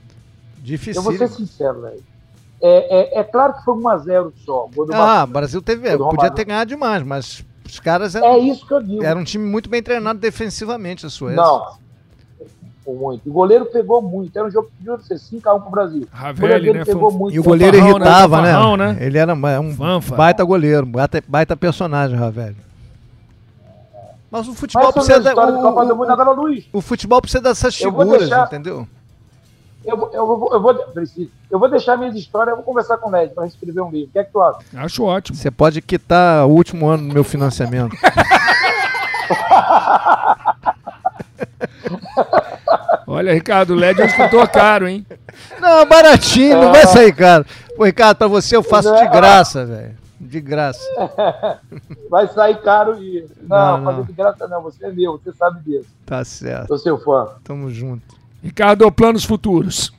[0.58, 1.00] Difícil.
[1.00, 2.09] Eu vou ser sincero, Lédio.
[2.62, 4.68] É, é, é, claro que foi 1x0 só.
[4.92, 5.96] ah, o Brasil teve.
[5.96, 8.26] Podia ter ganhado demais, mas os caras eram.
[8.26, 9.02] É isso que eu digo.
[9.02, 11.42] Era um time muito bem treinado defensivamente, a Suécia.
[11.42, 11.80] Não.
[12.86, 13.28] Muito.
[13.28, 14.36] O goleiro pegou muito.
[14.36, 16.08] Era um jogo que podia ser 5x1 pro Brasil.
[16.10, 16.84] Ravelli, né?
[16.84, 17.34] Pegou muito.
[17.34, 18.76] E o goleiro irritava, né?
[18.76, 18.96] né?
[19.00, 20.16] Ele era um Fanfa.
[20.16, 22.56] baita goleiro, baita, baita personagem, Ravelli.
[24.30, 25.20] Mas o futebol Mas precisa.
[25.20, 28.46] Da, o, o, o, o, futebol precisa dessas figuras, deixar...
[28.46, 28.86] entendeu?
[29.84, 33.08] Eu, eu, eu, eu, vou, preciso, eu vou deixar minhas histórias, eu vou conversar com
[33.08, 34.10] o Ned para escrever um livro.
[34.10, 34.58] O que é que tu acha?
[34.74, 35.36] Acho ótimo.
[35.36, 37.96] Você pode quitar o último ano do meu financiamento.
[43.06, 45.04] Olha, Ricardo, o LED é um escritor caro, hein?
[45.58, 46.60] Não, baratinho, é.
[46.60, 47.44] não vai sair caro.
[47.76, 49.98] Pô, Ricardo, pra você eu faço de graça, velho.
[50.20, 50.80] De graça.
[52.10, 53.26] Vai sair caro e.
[53.40, 55.88] Não, não, fazer de graça não, você é meu, você sabe disso.
[56.04, 56.68] Tá certo.
[56.68, 57.26] Sou seu fã.
[57.42, 58.19] Tamo junto.
[58.42, 59.92] Ricardo, planos futuros.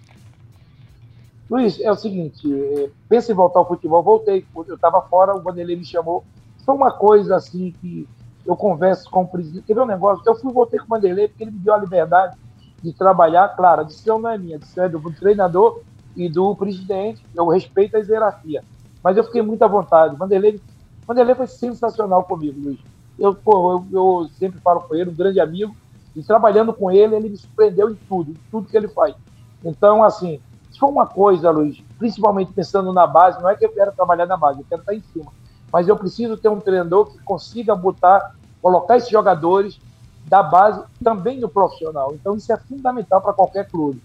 [1.49, 5.41] Luiz, é o seguinte, é, pensa em voltar ao futebol, voltei, eu estava fora, o
[5.41, 6.23] Vanderlei me chamou,
[6.65, 8.07] foi uma coisa assim que
[8.45, 10.23] eu converso com o presidente, ver um negócio?
[10.25, 12.37] Eu fui voltei com o Vanderlei porque ele me deu a liberdade
[12.81, 15.81] de trabalhar, claro, a decisão não é minha, a decisão é do treinador
[16.15, 18.63] e do presidente, eu respeito a hierarquia,
[19.03, 20.59] mas eu fiquei muito à vontade, o Vanderlei,
[21.05, 22.79] Vanderlei foi sensacional comigo, Luiz,
[23.19, 25.75] eu, pô, eu, eu sempre falo com ele, um grande amigo,
[26.15, 29.15] e trabalhando com ele, ele me surpreendeu em tudo, em tudo que ele faz.
[29.63, 30.41] Então, assim,
[30.71, 34.25] se for uma coisa, Luiz, principalmente pensando na base, não é que eu quero trabalhar
[34.25, 35.31] na base, eu quero estar em cima.
[35.71, 39.79] Mas eu preciso ter um treinador que consiga botar, colocar esses jogadores
[40.25, 42.13] da base também no profissional.
[42.13, 44.01] Então, isso é fundamental para qualquer clube.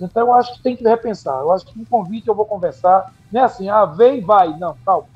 [0.00, 1.40] Então, eu acho que tem que repensar.
[1.40, 3.12] Eu acho que um convite eu vou conversar.
[3.30, 4.56] Não é assim, ah, vem e vai.
[4.58, 5.06] Não, calma.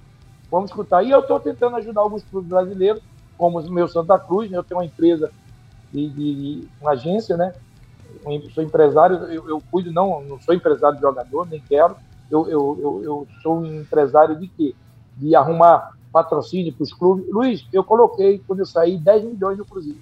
[0.51, 1.03] Vamos escutar.
[1.03, 3.03] E eu estou tentando ajudar alguns clubes brasileiros,
[3.39, 4.51] como o meu Santa Cruz.
[4.51, 4.59] Né?
[4.59, 5.33] Eu tenho uma empresa
[5.95, 7.55] de, de, uma agência, né?
[8.27, 11.97] Eu sou empresário, eu, eu, cuido, não, não sou empresário de jogador, nem quero.
[12.31, 14.75] Eu, eu, eu, eu sou um empresário de quê?
[15.17, 17.27] De arrumar patrocínio para os clubes.
[17.31, 20.01] Luiz, eu coloquei, quando eu saí, 10 milhões no Cruzeiro.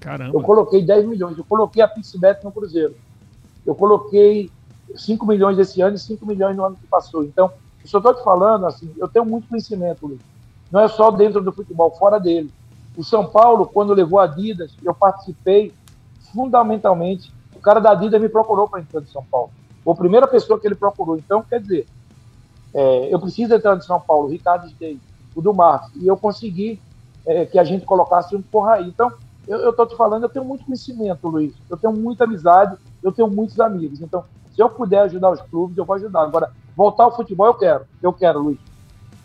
[0.00, 0.36] Caramba.
[0.36, 1.38] Eu coloquei 10 milhões.
[1.38, 2.94] Eu coloquei a Pixbet no Cruzeiro.
[3.64, 4.50] Eu coloquei
[4.94, 7.24] 5 milhões esse ano e 5 milhões no ano que passou.
[7.24, 7.50] Então,
[7.82, 10.20] eu só estou te falando, assim, eu tenho muito conhecimento, Luiz.
[10.70, 12.50] Não é só dentro do futebol, fora dele.
[12.96, 15.72] O São Paulo, quando levou a Adidas, eu participei
[16.32, 17.32] fundamentalmente.
[17.54, 19.50] O cara da Adidas me procurou para entrar no São Paulo.
[19.82, 21.16] Foi a primeira pessoa que ele procurou.
[21.16, 21.86] Então, quer dizer,
[22.72, 25.00] é, eu preciso entrar no São Paulo, o Ricardo Stey,
[25.34, 26.80] o do Marcos, e eu consegui
[27.26, 28.88] é, que a gente colocasse um porra aí.
[28.88, 29.12] Então,
[29.46, 31.52] eu estou te falando, eu tenho muito conhecimento, Luiz.
[31.68, 34.00] Eu tenho muita amizade, eu tenho muitos amigos.
[34.00, 34.24] Então,
[34.54, 36.22] se eu puder ajudar os clubes, eu vou ajudar.
[36.22, 37.84] Agora, voltar ao futebol, eu quero.
[38.02, 38.58] Eu quero, Luiz.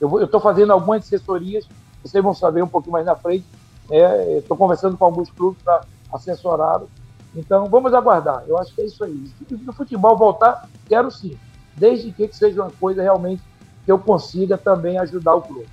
[0.01, 1.67] Eu estou fazendo algumas assessorias,
[2.03, 3.45] vocês vão saber um pouquinho mais na frente.
[3.91, 5.81] Estou é, conversando com alguns clubes para
[6.13, 6.89] assessorá-los.
[7.35, 8.43] Então, vamos aguardar.
[8.47, 9.31] Eu acho que é isso aí.
[9.47, 11.37] Se o futebol voltar, quero sim.
[11.75, 13.41] Desde que, que seja uma coisa realmente
[13.85, 15.67] que eu consiga também ajudar o clube.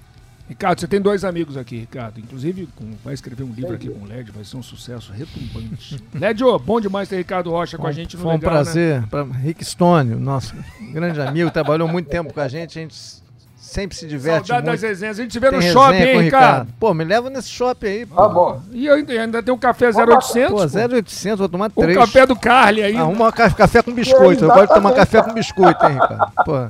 [0.49, 2.21] Ricardo, você tem dois amigos aqui, Ricardo.
[2.21, 6.01] Inclusive, com, vai escrever um livro aqui com o LED, vai ser um sucesso retumbante.
[6.15, 9.01] LED, bom demais ter Ricardo Rocha com a gente no Foi um legal, prazer.
[9.01, 9.09] Né?
[9.11, 10.55] Pra Rick Stone, nosso
[10.93, 12.79] grande amigo, trabalhou muito tempo com a gente.
[12.79, 13.23] A gente
[13.67, 14.81] sempre se diverte Saudade muito.
[14.81, 15.19] das resenhas.
[15.19, 16.73] A gente vê no Tem shopping, resenha hein, com o Ricardo?
[16.79, 18.07] Pô, me leva nesse shopping aí.
[18.07, 18.15] Pô.
[18.15, 18.63] Tá bom.
[18.73, 20.51] E ainda, ainda tem um café 0800.
[20.51, 20.79] Pô, pô.
[20.95, 21.97] 0800, vou tomar O três.
[21.99, 22.97] café do Carly aí.
[22.97, 24.45] Arruma um ca- café com biscoito.
[24.45, 26.33] Eu gosto de tomar café com biscoito, hein, Ricardo?
[26.45, 26.67] Pô.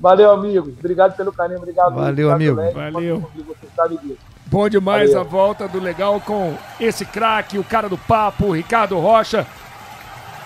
[0.00, 0.72] Valeu, amigo.
[0.78, 1.58] Obrigado pelo carinho.
[1.58, 1.94] Obrigado.
[1.94, 2.56] Valeu, amigo.
[2.74, 3.30] Valeu.
[4.46, 5.20] Bom demais Valeu.
[5.20, 9.46] a volta do Legal com esse craque, o cara do papo, Ricardo Rocha.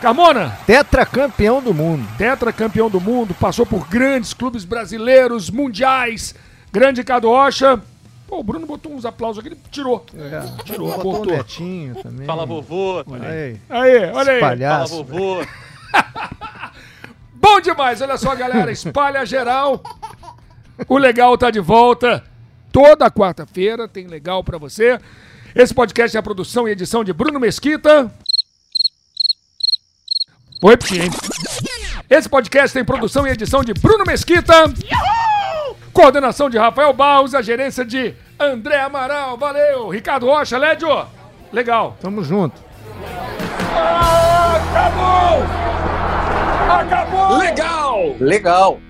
[0.00, 2.06] Carmona, Tetracampeão do mundo.
[2.16, 6.34] tetra campeão do mundo, passou por grandes clubes brasileiros, mundiais.
[6.72, 7.80] Grande Ricardo Rocha.
[8.28, 10.04] Pô, o Bruno botou uns aplausos aqui, ele tirou.
[10.64, 11.36] Tirou, Botou o botou.
[11.36, 12.26] Netinho também.
[12.26, 13.02] Fala vovô.
[13.22, 14.40] Aí, Aí, olha aí.
[14.40, 15.02] Fala palhaço.
[15.02, 15.42] vovô.
[17.34, 18.70] Bom demais, olha só, galera.
[18.70, 19.82] Espalha geral.
[20.86, 22.22] O Legal tá de volta.
[22.70, 25.00] Toda quarta-feira tem Legal pra você.
[25.54, 28.12] Esse podcast é a produção e edição de Bruno Mesquita.
[30.60, 31.10] Vou repetir, hein?
[32.10, 34.52] Esse podcast tem produção e edição de Bruno Mesquita.
[35.92, 39.36] Coordenação de Rafael Barros, a gerência de André Amaral.
[39.36, 39.88] Valeu.
[39.88, 40.88] Ricardo Rocha, Lédio.
[41.52, 41.96] Legal.
[42.00, 42.60] Tamo junto.
[44.74, 45.42] Acabou!
[46.70, 47.38] Acabou!
[48.18, 48.87] Legal.